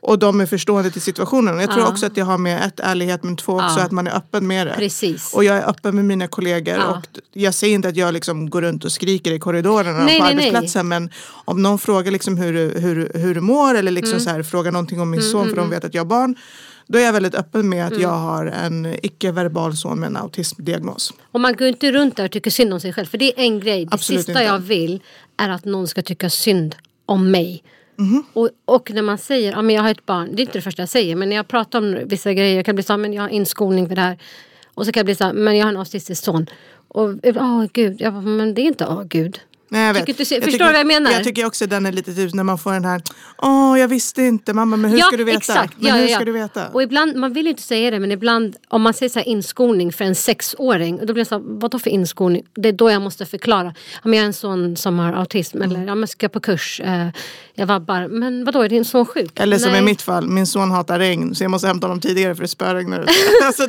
Och 0.00 0.18
de 0.18 0.40
är 0.40 0.46
förstående 0.46 0.90
till 0.90 1.00
situationen. 1.02 1.54
Och 1.56 1.62
jag 1.62 1.70
tror 1.70 1.80
Ja. 1.82 1.88
också 1.88 2.06
att 2.06 2.14
det 2.14 2.20
har 2.20 2.38
med 2.38 2.64
ett 2.66 2.80
ärlighet 2.80 3.22
men 3.24 3.36
två 3.36 3.52
också 3.52 3.78
Ja. 3.78 3.84
att 3.84 3.90
man 3.92 4.06
är 4.06 4.16
öppen 4.16 4.46
med 4.46 4.66
det. 4.66 4.72
Precis. 4.76 5.34
Och 5.34 5.44
jag 5.44 5.56
är 5.56 5.68
öppen 5.68 5.94
med 5.96 6.04
mina 6.04 6.28
kollegor 6.28 6.74
Ja. 6.76 6.84
och 6.90 7.18
jag 7.32 7.54
säger 7.54 7.74
inte 7.74 7.88
att 7.88 7.96
jag 7.96 8.14
liksom 8.14 8.50
går 8.50 8.62
runt 8.62 8.84
och 8.84 8.92
skriker 8.92 9.32
i 9.32 9.38
korridorerna 9.38 10.04
Nej, 10.04 10.18
på 10.18 10.24
nej, 10.24 10.34
nej. 10.34 10.46
arbetsplatsen 10.46 10.88
men 10.88 11.10
om 11.44 11.62
någon 11.62 11.78
frågar 11.78 12.12
liksom 12.12 12.36
hur, 12.36 12.80
hur, 12.80 13.10
hur 13.14 13.34
du 13.34 13.40
mår 13.40 13.74
eller 13.74 13.90
liksom 13.92 14.10
Mm. 14.12 14.24
så 14.24 14.30
här, 14.30 14.42
frågar 14.42 14.72
någonting 14.72 15.00
om 15.00 15.10
min 15.10 15.22
son 15.22 15.48
för 15.48 15.56
de 15.56 15.70
vet 15.70 15.84
att 15.84 15.94
jag 15.94 16.00
har 16.00 16.06
barn 16.06 16.34
då 16.92 16.98
är 16.98 17.02
jag 17.02 17.12
väldigt 17.12 17.34
öppen 17.34 17.68
med 17.68 17.80
Mm. 17.86 17.92
att 17.92 18.00
jag 18.02 18.08
har 18.18 18.46
en 18.46 18.94
icke-verbal 19.02 19.76
son 19.76 20.00
med 20.00 20.06
en 20.06 20.16
autismdiagnos. 20.16 21.12
Och 21.32 21.40
man 21.40 21.56
går 21.56 21.68
inte 21.68 21.92
runt 21.92 22.16
där 22.16 22.24
och 22.24 22.30
tycker 22.30 22.50
synd 22.50 22.72
om 22.74 22.80
sig 22.80 22.92
själv. 22.92 23.06
För 23.06 23.18
det 23.18 23.24
är 23.40 23.44
en 23.44 23.60
grej. 23.60 23.84
Det 23.84 23.94
Absolut 23.94 24.20
sista 24.20 24.32
inte. 24.32 24.42
jag 24.44 24.58
vill 24.58 25.00
är 25.36 25.48
att 25.48 25.64
någon 25.64 25.88
ska 25.88 26.02
tycka 26.02 26.30
synd 26.30 26.76
om 27.06 27.30
mig. 27.30 27.62
Mhm. 27.96 28.24
Och, 28.32 28.48
och 28.64 28.90
när 28.90 29.02
man 29.02 29.18
säger 29.18 29.52
ja, 29.52 29.70
jag 29.70 29.82
har 29.82 29.90
ett 29.90 30.06
barn, 30.06 30.28
det 30.32 30.42
är 30.42 30.44
inte 30.44 30.58
det 30.58 30.62
första 30.62 30.82
jag 30.82 30.88
säger, 30.88 31.16
men 31.16 31.28
när 31.28 31.36
jag 31.36 31.48
pratar 31.48 31.78
om 31.78 31.98
vissa 32.06 32.32
grejer, 32.32 32.56
jag 32.56 32.64
kan 32.64 32.74
bli 32.74 32.84
så 32.84 32.96
men 32.96 33.12
jag 33.12 33.22
har 33.22 33.28
inskolning 33.28 33.88
för 33.88 33.94
det 33.94 34.00
här. 34.02 34.18
Och 34.74 34.86
så 34.86 34.92
kan 34.92 35.00
jag 35.00 35.06
bli 35.06 35.14
så 35.14 35.32
men 35.34 35.56
jag 35.56 35.64
har 35.66 35.72
en 35.72 35.76
autistisk 35.76 36.24
son. 36.24 36.46
Och 36.88 37.10
åh 37.24 37.64
gud, 37.72 38.00
jag 38.00 38.12
bara, 38.12 38.22
men 38.22 38.54
det 38.54 38.60
är 38.60 38.64
inte 38.66 38.86
åh 38.86 39.02
gud. 39.04 39.40
Nej, 39.72 39.86
jag 39.86 39.94
vet. 39.94 40.06
Tycker 40.06 40.18
du- 40.18 40.24
förstår 40.24 40.40
tycker, 40.40 40.58
du 40.58 40.64
vad 40.64 40.80
jag 40.80 40.86
menar? 40.86 41.10
Jag 41.10 41.24
tycker 41.24 41.46
också 41.46 41.66
den 41.66 41.86
är 41.86 41.92
lite 41.92 42.14
typ 42.14 42.34
när 42.34 42.44
man 42.44 42.58
får 42.58 42.72
den 42.72 42.84
här 42.84 43.02
Åh, 43.38 43.78
jag 43.78 43.88
visste 43.88 44.22
inte 44.22 44.52
mamma, 44.54 44.76
men 44.76 44.90
hur 44.90 44.98
ska 44.98 45.16
du 45.16 45.24
veta? 45.24 45.38
Exakt. 45.38 45.74
Men 45.78 45.86
ja, 45.88 45.94
hur 45.94 46.02
ja, 46.02 46.08
ja. 46.08 46.16
ska 46.16 46.24
du 46.24 46.32
veta? 46.32 46.68
Och 46.68 46.82
ibland, 46.82 47.16
man 47.16 47.32
vill 47.32 47.44
ju 47.44 47.50
inte 47.50 47.62
säga 47.62 47.90
det 47.90 48.00
men 48.00 48.12
ibland 48.12 48.56
om 48.68 48.82
man 48.82 48.94
säger 48.94 49.10
så 49.10 49.18
här 49.18 49.28
inskolning 49.28 49.92
för 49.92 50.04
en 50.04 50.14
sexåring 50.14 50.98
då 51.06 51.12
blir 51.12 51.24
det 51.24 51.28
så 51.28 51.34
här, 51.34 51.42
vadå 51.46 51.78
för 51.78 51.90
inskolning? 51.90 52.42
Det 52.54 52.68
är 52.68 52.72
då 52.72 52.90
jag 52.90 53.02
måste 53.02 53.26
förklara. 53.26 53.74
Ja, 53.94 54.00
men 54.02 54.12
jag 54.12 54.22
är 54.22 54.26
en 54.26 54.32
son 54.32 54.76
som 54.76 54.98
har 54.98 55.12
autism 55.12 55.56
Mm. 55.56 55.70
eller 55.70 55.86
ja, 55.86 55.94
men 55.94 56.08
ska 56.08 56.24
jag 56.24 56.32
på 56.32 56.40
kurs, 56.40 56.80
eh, 56.80 57.08
jag 57.54 57.66
vabbar. 57.66 58.08
Men 58.08 58.44
vadå 58.44 58.62
är 58.62 58.68
din 58.68 58.84
son 58.84 59.06
sjuk? 59.06 59.40
Eller 59.40 59.58
som 59.58 59.74
i 59.74 59.80
mitt 59.82 60.02
fall, 60.02 60.28
min 60.28 60.46
son 60.46 60.70
hatar 60.70 60.98
regn 60.98 61.34
så 61.34 61.44
jag 61.44 61.50
måste 61.50 61.66
hämta 61.68 61.86
honom 61.86 62.00
tidigare 62.00 62.34
för 62.34 62.42
det 62.42 62.48
spöregnar 62.48 63.06
alltså. 63.44 63.66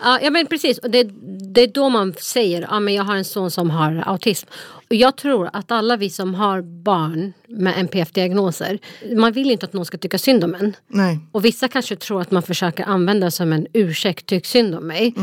Ja, 0.00 0.18
ja 0.22 0.30
men 0.30 0.46
precis. 0.46 0.78
Och 0.78 0.90
det, 0.90 1.02
det 1.54 1.60
är 1.62 1.68
då 1.68 1.88
man 1.88 2.14
säger 2.20 2.66
ja, 2.70 2.80
men 2.80 2.94
jag 2.94 3.04
har 3.04 3.16
en 3.16 3.24
son 3.24 3.50
som 3.50 3.70
har 3.70 4.02
autism. 4.06 4.48
Jag 4.88 5.16
tror 5.16 5.50
att 5.52 5.70
alla 5.72 5.96
vi 5.96 6.10
som 6.10 6.34
har 6.34 6.62
barn 6.62 7.32
med 7.48 7.74
NPF-diagnoser, 7.78 8.78
man 9.16 9.32
vill 9.32 9.50
inte 9.50 9.66
att 9.66 9.72
någon 9.72 9.84
ska 9.84 9.98
tycka 9.98 10.18
synd 10.18 10.44
om 10.44 10.54
en. 10.54 10.76
Nej. 10.88 11.18
Och 11.32 11.44
vissa 11.44 11.68
kanske 11.68 11.96
tror 11.96 12.20
att 12.20 12.30
man 12.30 12.42
försöker 12.42 12.84
använda 12.84 13.30
som 13.30 13.52
en 13.52 13.66
ursäkt, 13.72 14.26
tyck 14.26 14.46
synd 14.46 14.74
om 14.74 14.86
mig. 14.86 15.14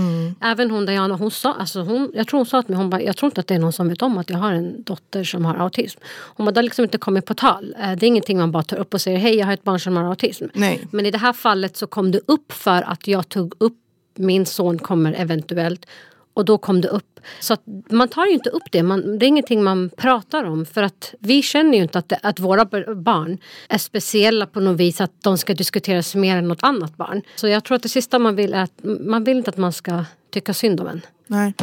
Även 0.41 0.71
hon 0.71 0.85
Diana, 0.85 1.15
hon 1.15 1.31
sa, 1.31 1.53
alltså 1.53 1.81
hon, 1.81 2.11
jag 2.13 2.27
tror 2.27 2.37
hon 2.39 2.45
sa 2.45 2.61
till 2.61 2.71
mig, 2.71 2.77
hon 2.77 2.89
bara, 2.89 3.01
jag 3.01 3.17
tror 3.17 3.27
inte 3.27 3.41
att 3.41 3.47
det 3.47 3.55
är 3.55 3.59
någon 3.59 3.73
som 3.73 3.89
vet 3.89 4.01
om 4.01 4.17
att 4.17 4.29
jag 4.29 4.37
har 4.37 4.53
en 4.53 4.83
dotter 4.83 5.23
som 5.23 5.45
har 5.45 5.55
autism. 5.55 5.99
Hon 6.35 6.45
bara, 6.45 6.51
det 6.51 6.57
har 6.57 6.63
liksom 6.63 6.83
inte 6.83 6.97
kommit 6.97 7.25
på 7.25 7.33
tal. 7.33 7.75
Eh, 7.81 7.91
Det 7.91 8.05
är 8.05 8.07
ingenting 8.07 8.37
man 8.37 8.51
bara 8.51 8.63
tar 8.63 8.77
upp 8.77 8.93
och 8.93 9.01
säger, 9.01 9.17
hej 9.17 9.35
jag 9.35 9.45
har 9.45 9.53
ett 9.53 9.63
barn 9.63 9.79
som 9.79 9.95
har 9.97 10.03
autism. 10.03 10.45
Nej. 10.53 10.87
Men 10.91 11.05
i 11.05 11.11
det 11.11 11.17
här 11.17 11.33
fallet 11.33 11.77
så 11.77 11.87
kom 11.87 12.11
det 12.11 12.21
upp 12.27 12.51
för 12.51 12.81
att 12.81 13.07
jag 13.07 13.29
tog 13.29 13.53
upp 13.57 13.77
min 14.15 14.45
son 14.45 14.79
kommer 14.79 15.13
eventuellt 15.13 15.85
och 16.33 16.45
då 16.45 16.57
kom 16.57 16.81
det 16.81 16.87
upp. 16.87 17.19
Så 17.39 17.57
man 17.89 18.07
tar 18.07 18.25
ju 18.25 18.31
inte 18.31 18.49
upp 18.49 18.71
det. 18.71 18.83
Man, 18.83 19.19
det 19.19 19.25
är 19.25 19.27
ingenting 19.27 19.63
man 19.63 19.89
pratar 19.97 20.43
om. 20.43 20.65
För 20.65 20.83
att 20.83 21.13
vi 21.19 21.41
känner 21.41 21.77
ju 21.77 21.83
inte 21.83 21.99
att, 21.99 22.09
det, 22.09 22.19
att 22.23 22.39
våra 22.39 22.65
barn 22.95 23.37
är 23.69 23.77
speciella 23.77 24.45
på 24.45 24.59
något 24.59 24.77
vis. 24.77 25.01
Att 25.01 25.11
de 25.23 25.37
ska 25.37 25.53
diskuteras 25.53 26.15
mer 26.15 26.37
än 26.37 26.47
något 26.47 26.63
annat 26.63 26.97
barn. 26.97 27.21
Så 27.35 27.47
jag 27.47 27.63
tror 27.63 27.75
att 27.75 27.83
det 27.83 27.89
sista 27.89 28.19
man 28.19 28.35
vill 28.35 28.53
är 28.53 28.63
att 28.63 28.83
man 28.83 29.23
vill 29.23 29.37
inte 29.37 29.49
att 29.49 29.57
man 29.57 29.73
ska 29.73 30.05
tycka 30.29 30.53
synd 30.53 30.81
om 30.81 30.87
en. 30.87 31.01
Nej. 31.27 31.53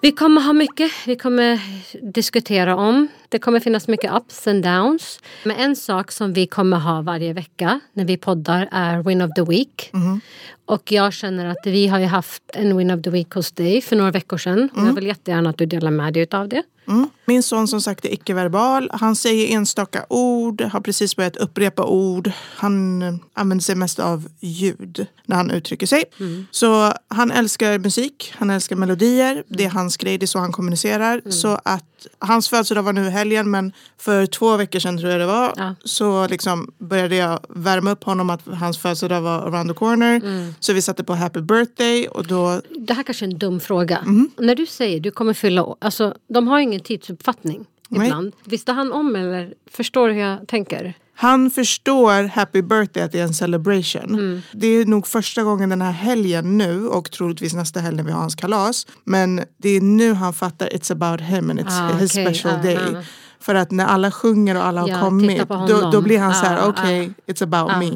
Vi 0.00 0.12
kommer 0.12 0.40
ha 0.40 0.52
mycket 0.52 0.92
vi 1.06 1.16
kommer 1.16 1.60
diskutera 2.12 2.76
om. 2.76 3.08
Det 3.28 3.38
kommer 3.38 3.60
finnas 3.60 3.88
mycket 3.88 4.12
ups 4.12 4.46
and 4.46 4.62
downs. 4.62 5.20
Men 5.44 5.56
en 5.56 5.76
sak 5.76 6.12
som 6.12 6.32
vi 6.32 6.46
kommer 6.46 6.76
ha 6.76 7.02
varje 7.02 7.32
vecka 7.32 7.80
när 7.92 8.04
vi 8.04 8.16
poddar 8.16 8.68
är 8.72 9.02
Win 9.02 9.22
of 9.22 9.30
the 9.36 9.42
Week. 9.42 9.90
Och 10.66 10.92
jag 10.92 11.12
känner 11.12 11.46
att 11.46 11.66
vi 11.66 11.86
har 11.86 11.98
ju 11.98 12.06
haft 12.06 12.42
en 12.54 12.76
Win 12.76 12.90
of 12.90 13.02
the 13.02 13.10
Week 13.10 13.30
hos 13.30 13.52
dig 13.52 13.80
för 13.80 13.96
några 13.96 14.10
veckor 14.10 14.38
sedan. 14.38 14.68
Och 14.74 14.86
jag 14.86 14.92
vill 14.92 15.06
jättegärna 15.06 15.50
att 15.50 15.58
du 15.58 15.66
delar 15.66 15.90
med 15.90 16.14
dig 16.14 16.26
av 16.30 16.48
det. 16.48 16.62
Mm. 16.88 17.08
Min 17.24 17.42
son 17.42 17.68
som 17.68 17.80
sagt 17.80 18.04
är 18.04 18.12
icke-verbal. 18.12 18.90
Han 18.92 19.16
säger 19.16 19.56
enstaka 19.56 20.06
ord, 20.08 20.60
har 20.60 20.80
precis 20.80 21.16
börjat 21.16 21.36
upprepa 21.36 21.84
ord. 21.84 22.30
Han 22.56 23.02
eh, 23.02 23.14
använder 23.34 23.62
sig 23.62 23.74
mest 23.74 23.98
av 23.98 24.28
ljud 24.40 25.06
när 25.24 25.36
han 25.36 25.50
uttrycker 25.50 25.86
sig. 25.86 26.04
Så 26.50 26.92
han 27.08 27.30
älskar 27.30 27.78
musik, 27.78 28.34
han 28.36 28.50
älskar 28.50 28.76
melodier. 28.76 29.44
Det 29.48 29.64
är 29.64 29.70
hans 29.70 29.96
grej, 29.96 30.18
det 30.18 30.24
är 30.24 30.26
så 30.26 30.38
han 30.38 30.52
kommunicerar. 30.52 31.30
Så 31.30 31.60
att 31.64 32.06
hans 32.18 32.48
födelsedag 32.48 32.82
var 32.82 32.92
nu 32.92 33.10
helgen 33.16 33.50
men 33.50 33.72
för 33.98 34.26
två 34.26 34.56
veckor 34.56 34.78
sedan 34.78 34.98
tror 34.98 35.10
jag 35.10 35.20
det 35.20 35.26
var 35.26 35.52
Ja. 35.56 35.74
så 35.84 36.26
liksom 36.28 36.72
började 36.78 37.16
jag 37.16 37.40
värma 37.48 37.90
upp 37.90 38.04
honom 38.04 38.30
att 38.30 38.42
hans 38.46 38.78
födelsedag 38.78 39.20
var 39.20 39.38
around 39.38 39.70
the 39.70 39.74
corner. 39.74 40.20
Så 40.60 40.72
vi 40.72 40.82
satte 40.82 41.04
på 41.04 41.14
happy 41.14 41.40
birthday 41.40 42.08
och 42.08 42.26
då 42.26 42.60
Det 42.86 42.94
här 42.94 43.02
kanske 43.02 43.24
är 43.24 43.30
en 43.30 43.38
dum 43.38 43.60
fråga. 43.60 44.04
När 44.38 44.54
du 44.54 44.66
säger 44.66 45.00
du 45.00 45.10
kommer 45.10 45.32
fylla 45.34 45.64
år, 45.64 45.76
alltså 45.80 46.14
de 46.28 46.48
har 46.48 46.58
ju 46.58 46.62
ingen 46.62 46.80
tidsuppfattning 46.80 47.64
Nej. 47.88 48.06
ibland. 48.06 48.32
Visste 48.44 48.72
han 48.72 48.92
om 48.92 49.16
eller 49.16 49.54
förstår 49.70 50.08
du 50.08 50.14
hur 50.14 50.20
jag 50.20 50.48
tänker? 50.48 50.94
Han 51.18 51.50
förstår 51.50 52.28
happy 52.28 52.62
birthday 52.62 53.02
att 53.02 53.12
det 53.12 53.18
är 53.20 53.24
en 53.24 53.34
celebration. 53.34 54.14
Mm. 54.14 54.42
Det 54.52 54.66
är 54.66 54.86
nog 54.86 55.06
första 55.06 55.42
gången 55.42 55.68
den 55.68 55.82
här 55.82 55.92
helgen 55.92 56.58
nu 56.58 56.86
och 56.88 57.10
troligtvis 57.10 57.54
nästa 57.54 57.80
helg 57.80 57.96
när 57.96 58.04
vi 58.04 58.12
har 58.12 58.20
hans 58.20 58.34
kalas. 58.34 58.86
Men 59.04 59.40
det 59.58 59.68
är 59.68 59.80
nu 59.80 60.12
han 60.12 60.32
fattar 60.34 60.66
it's 60.68 60.92
about 60.92 61.20
him 61.20 61.50
and 61.50 61.60
it's 61.60 61.80
Ah, 61.90 61.92
his 61.96 62.12
okej. 62.12 62.26
special 62.34 62.54
Ah, 62.58 62.62
day. 62.62 62.76
ah. 62.96 63.02
För 63.40 63.54
att 63.54 63.70
när 63.70 63.86
alla 63.86 64.10
sjunger 64.10 64.54
och 64.56 64.64
alla 64.64 64.80
har 64.80 64.88
Ja, 64.88 65.00
kommit 65.00 65.48
då, 65.48 65.90
då 65.92 66.00
blir 66.00 66.18
han 66.18 66.34
så 66.34 66.46
här 66.46 66.58
Ah, 66.58 66.66
okej 66.68 67.10
it's 67.26 67.42
about 67.42 67.70
Ah. 67.72 67.78
me. 67.78 67.92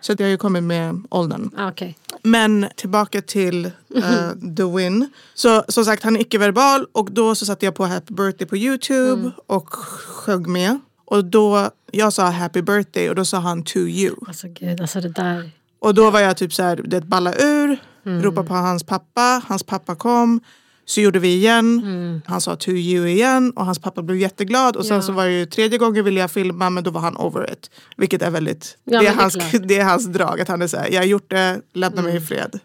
Så 0.00 0.12
jag 0.18 0.26
har 0.26 0.30
ju 0.30 0.36
kommit 0.36 0.62
med 0.62 1.02
åldern. 1.10 1.50
Ah, 1.56 1.68
Okej. 1.68 1.98
Men 2.22 2.66
tillbaka 2.76 3.22
till 3.22 3.64
eh, 3.96 4.30
The 4.56 4.62
Win. 4.76 5.10
Så 5.34 5.64
som 5.68 5.84
sagt 5.84 6.02
han 6.02 6.16
är 6.16 6.20
icke-verbal 6.20 6.86
och 6.92 7.10
då 7.12 7.34
så 7.34 7.46
satte 7.46 7.64
jag 7.64 7.74
på 7.74 7.86
Happy 7.86 8.14
Birthday 8.14 8.46
på 8.46 8.56
Youtube 8.56 9.12
Mm. 9.20 9.30
och 9.46 9.68
sjöng 9.68 10.52
med. 10.52 10.78
Och 11.10 11.24
då, 11.24 11.70
jag 11.92 12.12
sa 12.12 12.30
Happy 12.30 12.62
Birthday 12.62 13.08
och 13.10 13.14
då 13.14 13.24
sa 13.24 13.38
han 13.38 13.62
To 13.62 13.78
You. 13.78 14.14
Alltså 14.26 14.46
gud, 14.48 14.80
alltså 14.80 15.00
det 15.00 15.08
där. 15.08 15.50
Och 15.78 15.94
då 15.94 16.10
var 16.10 16.20
jag 16.20 16.36
typ 16.36 16.52
så 16.52 16.62
här, 16.62 16.80
det 16.84 17.00
balla 17.00 17.34
ur, 17.34 17.78
Mm. 18.06 18.22
ropa 18.22 18.42
på 18.44 18.54
hans 18.54 18.84
pappa, 18.84 19.42
hans 19.48 19.62
pappa 19.62 19.94
kom. 19.94 20.40
Så 20.84 21.00
gjorde 21.00 21.18
vi 21.18 21.34
igen, 21.34 21.80
Mm. 21.84 22.20
han 22.26 22.40
sa 22.40 22.56
to 22.56 22.70
you 22.70 23.08
igen 23.08 23.52
och 23.56 23.64
hans 23.66 23.78
pappa 23.78 24.02
blev 24.02 24.18
jätteglad. 24.18 24.76
Och 24.76 24.86
sen 24.86 24.96
Ja. 24.96 25.02
så 25.02 25.12
var 25.12 25.24
det 25.24 25.32
ju 25.32 25.46
tredje 25.46 25.78
gången 25.78 26.04
ville 26.04 26.20
jag 26.20 26.30
filma 26.30 26.70
men 26.70 26.84
då 26.84 26.90
var 26.90 27.00
han 27.00 27.16
over 27.16 27.52
it. 27.52 27.70
Vilket 27.96 28.22
är 28.22 28.30
väldigt, 28.30 28.76
Ja, 28.84 29.00
det, 29.00 29.06
är 29.06 29.10
men 29.10 29.16
det 29.16 29.20
är 29.20 29.22
hans, 29.22 29.34
klart. 29.34 29.62
det 29.68 29.78
är 29.78 29.84
hans 29.84 30.06
drag. 30.06 30.40
Att 30.40 30.48
han 30.48 30.62
är 30.62 30.66
så 30.66 30.76
här, 30.76 30.88
jag 30.90 31.00
har 31.00 31.06
gjort 31.06 31.30
det, 31.30 31.60
lämna 31.72 32.00
Mm. 32.00 32.12
mig 32.12 32.22
i 32.22 32.26
fred. 32.26 32.58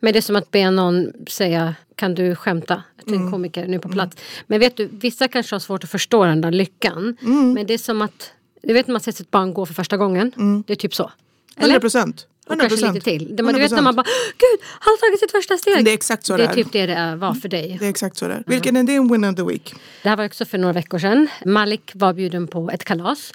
Men 0.00 0.12
det 0.12 0.18
är 0.18 0.22
som 0.22 0.36
att 0.36 0.50
be 0.50 0.70
någon 0.70 1.12
säga 1.28 1.74
kan 1.94 2.14
du 2.14 2.34
skämta 2.34 2.82
till 3.06 3.14
en 3.14 3.30
komiker 3.30 3.66
nu 3.66 3.78
på 3.78 3.88
plats. 3.88 4.16
Men 4.46 4.60
vet 4.60 4.76
du, 4.76 4.88
vissa 4.92 5.28
kanske 5.28 5.54
har 5.54 5.60
svårt 5.60 5.84
att 5.84 5.90
förstå 5.90 6.24
den 6.24 6.40
där 6.40 6.50
lyckan. 6.50 7.16
Men 7.54 7.66
det 7.66 7.74
är 7.74 7.78
som 7.78 8.02
att, 8.02 8.32
du 8.62 8.72
vet 8.74 8.86
när 8.86 8.92
man 8.92 9.00
ser 9.00 9.12
sitt 9.12 9.30
barn 9.30 9.54
gå 9.54 9.66
för 9.66 9.74
första 9.74 9.96
gången. 9.96 10.32
Det 10.66 10.72
är 10.72 10.76
typ 10.76 10.94
så. 10.94 11.10
100 11.56 11.80
procent. 11.80 12.26
Och 12.48 12.60
kanske 12.60 12.92
lite 12.92 13.04
till. 13.04 13.36
Det, 13.36 13.42
man, 13.42 13.54
du 13.54 13.60
vet 13.60 13.70
när 13.70 13.82
man 13.82 13.96
bara, 13.96 14.06
gud, 14.38 14.60
han 14.62 14.90
har 14.92 14.96
tagit 14.96 15.20
sitt 15.20 15.30
första 15.30 15.56
steg. 15.56 15.84
Det 15.84 15.90
är 15.90 15.94
exakt 15.94 16.26
så 16.26 16.36
det 16.36 16.42
det 16.42 16.46
är 16.46 16.50
är. 16.50 16.54
typ 16.54 16.72
det 16.72 16.86
det 16.86 16.92
är, 16.92 17.16
var 17.16 17.34
för 17.34 17.48
dig. 17.48 17.76
Det 17.80 17.86
är 17.86 17.90
exakt 17.90 18.16
så 18.16 18.28
det 18.28 18.34
är. 18.34 18.42
Vilken 18.46 18.76
är 18.76 18.82
din 18.82 19.12
win 19.12 19.24
of 19.24 19.36
the 19.36 19.42
week? 19.42 19.74
Det 20.02 20.08
här 20.08 20.16
var 20.16 20.24
också 20.24 20.44
för 20.44 20.58
några 20.58 20.72
veckor 20.72 20.98
sedan. 20.98 21.28
Malik 21.44 21.90
var 21.94 22.12
bjuden 22.12 22.48
på 22.48 22.70
ett 22.70 22.84
kalas. 22.84 23.32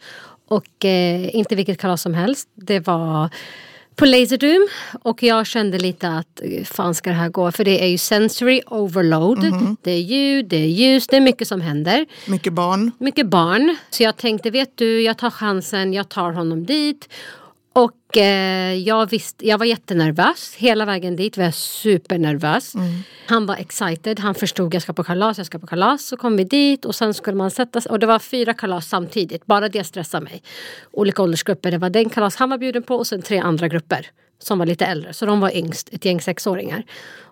Och 0.47 0.85
eh, 0.85 1.35
inte 1.35 1.55
vilket 1.55 1.79
kalas 1.79 2.01
som 2.01 2.13
helst. 2.13 2.49
Det 2.53 2.79
var 2.79 3.29
på 3.95 4.05
Laserdum. 4.05 4.67
Och 5.01 5.23
jag 5.23 5.47
kände 5.47 5.79
lite 5.79 6.09
att 6.09 6.41
eh, 6.43 6.63
fan 6.63 6.95
ska 6.95 7.09
det 7.09 7.15
här 7.15 7.29
gå? 7.29 7.51
För 7.51 7.63
det 7.63 7.83
är 7.83 7.87
ju 7.87 7.97
sensory 7.97 8.61
overload. 8.67 9.77
Det 9.81 9.91
är 9.91 9.99
ljud, 10.01 10.45
det 10.45 10.57
är 10.57 10.67
ljus, 10.67 11.07
det 11.07 11.17
är 11.17 11.21
mycket 11.21 11.47
som 11.47 11.61
händer. 11.61 12.05
Mycket 12.27 12.53
barn. 12.53 12.91
Mycket 12.97 13.27
barn. 13.27 13.75
Så 13.89 14.03
jag 14.03 14.17
tänkte, 14.17 14.49
vet 14.51 14.77
du, 14.77 15.01
jag 15.01 15.17
tar 15.17 15.29
chansen, 15.29 15.93
jag 15.93 16.09
tar 16.09 16.31
honom 16.31 16.65
dit. 16.65 17.09
Och 17.73 18.17
eh, 18.17 18.73
jag, 18.73 19.09
visste, 19.09 19.47
jag 19.47 19.57
var 19.57 19.65
jättenervös. 19.65 20.55
Hela 20.57 20.85
vägen 20.85 21.15
dit 21.15 21.37
var 21.37 21.43
jag 21.43 21.53
supernervös. 21.53 22.73
Han 23.27 23.45
var 23.45 23.55
excited. 23.55 24.19
Han 24.19 24.35
förstod 24.35 24.73
jag 24.73 24.81
ska 24.81 24.93
på 24.93 25.03
kalas, 25.03 25.37
jag 25.37 25.47
ska 25.47 25.59
på 25.59 25.67
kalas. 25.67 26.05
Så 26.05 26.17
kom 26.17 26.37
vi 26.37 26.43
dit 26.43 26.85
och 26.85 26.95
sen 26.95 27.13
skulle 27.13 27.37
man 27.37 27.51
sätta 27.51 27.81
sig. 27.81 27.89
Och 27.89 27.99
det 27.99 28.05
var 28.05 28.19
fyra 28.19 28.53
kalas 28.53 28.87
samtidigt. 28.87 29.45
Bara 29.45 29.69
det 29.69 29.83
stressade 29.83 30.23
mig. 30.23 30.43
Olika 30.91 31.21
åldersgrupper. 31.21 31.71
Det 31.71 31.77
var 31.77 31.89
den 31.89 32.09
kalas 32.09 32.35
han 32.35 32.49
var 32.49 32.57
bjuden 32.57 32.83
på 32.83 32.95
och 32.95 33.07
sen 33.07 33.21
tre 33.21 33.39
andra 33.39 33.67
grupper. 33.67 34.07
som 34.39 34.59
var 34.59 34.65
lite 34.65 34.85
äldre. 34.85 35.13
Så 35.13 35.25
de 35.25 35.39
var 35.39 35.57
yngst, 35.57 35.89
ett 35.91 36.05
gäng 36.05 36.21
sexåringar. 36.21 36.83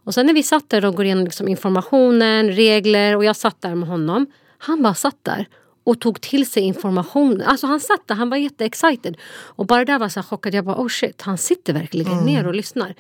Och 0.04 0.14
sen 0.14 0.26
när 0.26 0.34
vi 0.34 0.44
satt 0.44 0.70
där 0.70 0.86
och 0.86 0.96
går 0.96 1.06
igenom 1.06 1.24
liksom 1.24 1.48
informationen, 1.48 2.52
regler 2.52 3.16
och 3.16 3.26
jag 3.26 3.36
satt 3.36 3.62
där 3.62 3.76
med 3.76 3.90
honom. 3.90 4.26
Han 4.58 4.82
bara 4.82 4.94
satt 4.94 5.18
där 5.24 5.48
och 5.84 6.00
tog 6.00 6.22
till 6.22 6.52
sig 6.52 6.64
information. 6.64 7.42
Alltså 7.42 7.68
han 7.68 7.80
satt 7.80 8.08
där, 8.08 8.16
han 8.16 8.30
var 8.30 8.38
jätteexcited. 8.38 9.18
Och 9.32 9.66
bara 9.66 9.86
där 9.86 10.00
var 10.00 10.06
jag 10.06 10.12
så 10.12 10.24
chockad. 10.24 10.54
Jag 10.54 10.66
bara 10.66 10.76
oh 10.76 10.88
shit, 10.88 11.22
han 11.22 11.38
sitter 11.38 11.74
verkligen 11.74 12.12
mm. 12.12 12.26
ner 12.26 12.48
och 12.48 12.56
lyssnar. 12.56 12.96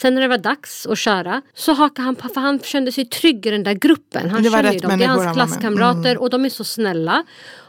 Sen 0.00 0.14
när 0.14 0.22
det 0.22 0.28
var 0.28 0.38
dags 0.38 0.86
att 0.86 0.98
köra 0.98 1.42
så 1.54 1.72
hakade 1.72 2.06
han 2.06 2.14
på 2.14 2.28
för 2.28 2.40
han 2.40 2.58
kände 2.58 2.92
sig 2.92 3.04
trygg 3.04 3.46
i 3.46 3.50
den 3.50 3.62
där 3.62 3.72
gruppen. 3.72 4.30
Han 4.30 4.42
det 4.42 4.48
var 4.48 4.62
rätt 4.62 4.82
dem. 4.82 4.98
Det 4.98 5.04
är 5.04 5.08
hans 5.08 5.36
klasskamrater 5.36 6.10
mm. 6.10 6.22
och 6.22 6.30
de 6.30 6.44
är 6.44 6.48
så 6.48 6.64
snälla. 6.64 7.24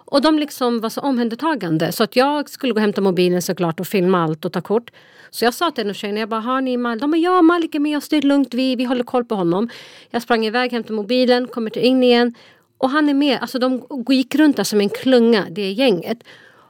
Och 0.09 0.21
de 0.21 0.39
liksom 0.39 0.79
var 0.79 0.89
så 0.89 1.01
omhändertagande. 1.01 1.91
Så 1.91 2.03
att 2.03 2.15
jag 2.15 2.49
skulle 2.49 2.73
gå 2.73 2.77
och 2.77 2.81
hämta 2.81 3.01
mobilen 3.01 3.41
såklart 3.41 3.79
och 3.79 3.87
filma 3.87 4.23
allt 4.23 4.45
och 4.45 4.53
ta 4.53 4.61
kort. 4.61 4.91
Så 5.29 5.45
jag 5.45 5.53
sa 5.53 5.71
till 5.71 5.87
en 5.87 5.93
tjejerna, 5.93 6.19
jag 6.19 6.29
bara, 6.29 6.39
har 6.39 6.61
ni 6.61 6.77
Malik? 6.77 7.01
De 7.01 7.11
bara, 7.11 7.17
ja 7.17 7.41
Malik 7.41 7.75
är 7.75 7.79
med 7.79 7.97
oss, 7.97 8.09
det 8.09 8.17
är 8.17 8.21
lugnt, 8.21 8.53
vi, 8.53 8.75
vi 8.75 8.83
håller 8.83 9.03
koll 9.03 9.25
på 9.25 9.35
honom. 9.35 9.69
Jag 10.09 10.21
sprang 10.21 10.45
iväg, 10.45 10.71
hämtade 10.71 10.93
mobilen, 10.93 11.47
kommer 11.47 11.69
till 11.69 11.81
in 11.81 12.03
igen. 12.03 12.33
Och 12.77 12.89
han 12.89 13.09
är 13.09 13.13
med, 13.13 13.39
alltså 13.41 13.59
de 13.59 13.83
gick 14.09 14.35
runt 14.35 14.57
där 14.57 14.63
som 14.63 14.81
en 14.81 14.89
klunga, 14.89 15.47
det 15.49 15.71
gänget. 15.71 16.23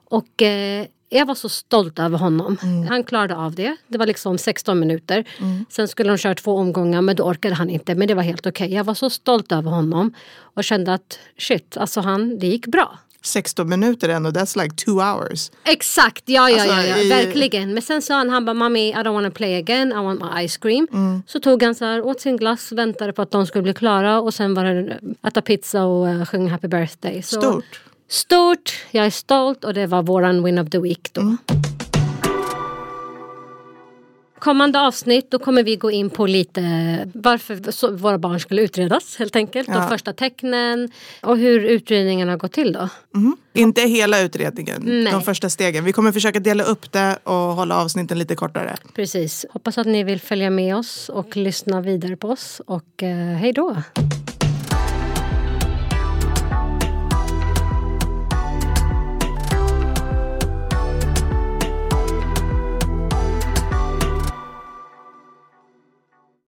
Och 0.09 0.41
eh, 0.41 0.85
jag 1.09 1.25
var 1.25 1.35
så 1.35 1.49
stolt 1.49 1.99
över 1.99 2.17
honom. 2.17 2.57
Mm. 2.63 2.87
Han 2.87 3.03
klarade 3.03 3.35
av 3.35 3.55
det. 3.55 3.75
Det 3.87 3.97
var 3.97 4.05
liksom 4.05 4.37
16 4.37 4.79
minuter. 4.79 5.25
Mm. 5.39 5.65
Sen 5.69 5.87
skulle 5.87 6.09
de 6.09 6.17
köra 6.17 6.35
två 6.35 6.55
omgångar 6.55 7.01
men 7.01 7.15
då 7.15 7.23
orkade 7.23 7.55
han 7.55 7.69
inte. 7.69 7.95
Men 7.95 8.07
det 8.07 8.13
var 8.13 8.23
helt 8.23 8.47
okej. 8.47 8.65
Okay. 8.65 8.75
Jag 8.75 8.83
var 8.83 8.93
så 8.93 9.09
stolt 9.09 9.51
över 9.51 9.71
honom 9.71 10.13
och 10.39 10.63
kände 10.63 10.93
att 10.93 11.19
shit, 11.37 11.77
alltså 11.77 12.01
han, 12.01 12.39
det 12.39 12.47
gick 12.47 12.67
bra. 12.67 12.99
16 13.21 13.69
minuter 13.69 14.09
ändå, 14.09 14.29
that's 14.29 14.63
like 14.63 14.75
two 14.75 14.99
hours. 14.99 15.51
Exakt, 15.63 16.23
ja 16.25 16.49
ja, 16.49 16.61
alltså, 16.61 16.77
ja, 16.77 16.97
ja, 16.97 17.15
verkligen. 17.15 17.73
Men 17.73 17.83
sen 17.83 18.01
sa 18.01 18.13
han, 18.13 18.29
han 18.29 18.45
bara 18.45 18.53
mami 18.53 18.89
I 18.89 18.93
don't 18.93 19.13
wanna 19.13 19.31
play 19.31 19.55
again, 19.55 19.91
I 19.91 19.95
want 19.95 20.21
my 20.21 20.47
ice 20.47 20.57
cream. 20.57 20.87
Mm. 20.93 21.23
Så 21.27 21.39
tog 21.39 21.63
han 21.63 21.75
så 21.75 21.85
här, 21.85 22.01
åt 22.01 22.21
sin 22.21 22.37
glass, 22.37 22.71
väntade 22.71 23.13
på 23.13 23.21
att 23.21 23.31
de 23.31 23.45
skulle 23.45 23.63
bli 23.63 23.73
klara 23.73 24.19
och 24.21 24.33
sen 24.33 24.53
var 24.53 24.63
det 24.63 24.99
äta 25.27 25.41
pizza 25.41 25.83
och 25.83 26.07
uh, 26.07 26.25
sjunga 26.25 26.51
happy 26.51 26.67
birthday. 26.67 27.21
Så, 27.21 27.41
Stort. 27.41 27.81
Stort, 28.09 28.73
jag 28.91 29.05
är 29.05 29.09
stolt 29.09 29.63
och 29.63 29.73
det 29.73 29.87
var 29.87 30.03
våran 30.03 30.43
win 30.43 30.59
of 30.59 30.69
the 30.69 30.79
week 30.79 31.09
då. 31.13 31.21
Mm. 31.21 31.37
Kommande 34.39 34.79
avsnitt 34.79 35.31
då 35.31 35.39
kommer 35.39 35.63
vi 35.63 35.75
gå 35.75 35.91
in 35.91 36.09
på 36.09 36.25
lite 36.25 36.61
varför 37.13 37.91
våra 37.91 38.17
barn 38.17 38.39
skulle 38.39 38.61
utredas 38.61 39.15
helt 39.17 39.35
enkelt. 39.35 39.67
Ja. 39.67 39.79
De 39.79 39.89
första 39.89 40.13
tecknen 40.13 40.89
och 41.21 41.37
hur 41.37 41.59
utredningen 41.63 42.29
har 42.29 42.37
gått 42.37 42.51
till 42.51 42.73
då. 42.73 42.89
Mm. 43.15 43.37
Inte 43.53 43.81
hela 43.81 44.19
utredningen, 44.21 44.81
Nej. 44.85 45.13
de 45.13 45.21
första 45.21 45.49
stegen. 45.49 45.83
Vi 45.85 45.93
kommer 45.93 46.11
försöka 46.11 46.39
dela 46.39 46.63
upp 46.63 46.91
det 46.91 47.17
och 47.23 47.33
hålla 47.33 47.77
avsnitten 47.77 48.19
lite 48.19 48.35
kortare. 48.35 48.75
Precis. 48.95 49.45
Hoppas 49.49 49.77
att 49.77 49.87
ni 49.87 50.03
vill 50.03 50.21
följa 50.21 50.49
med 50.49 50.75
oss 50.75 51.09
och 51.09 51.37
lyssna 51.37 51.81
vidare 51.81 52.15
på 52.15 52.29
oss. 52.29 52.61
Och 52.65 53.03
eh, 53.03 53.17
hej 53.17 53.53
då! 53.53 53.75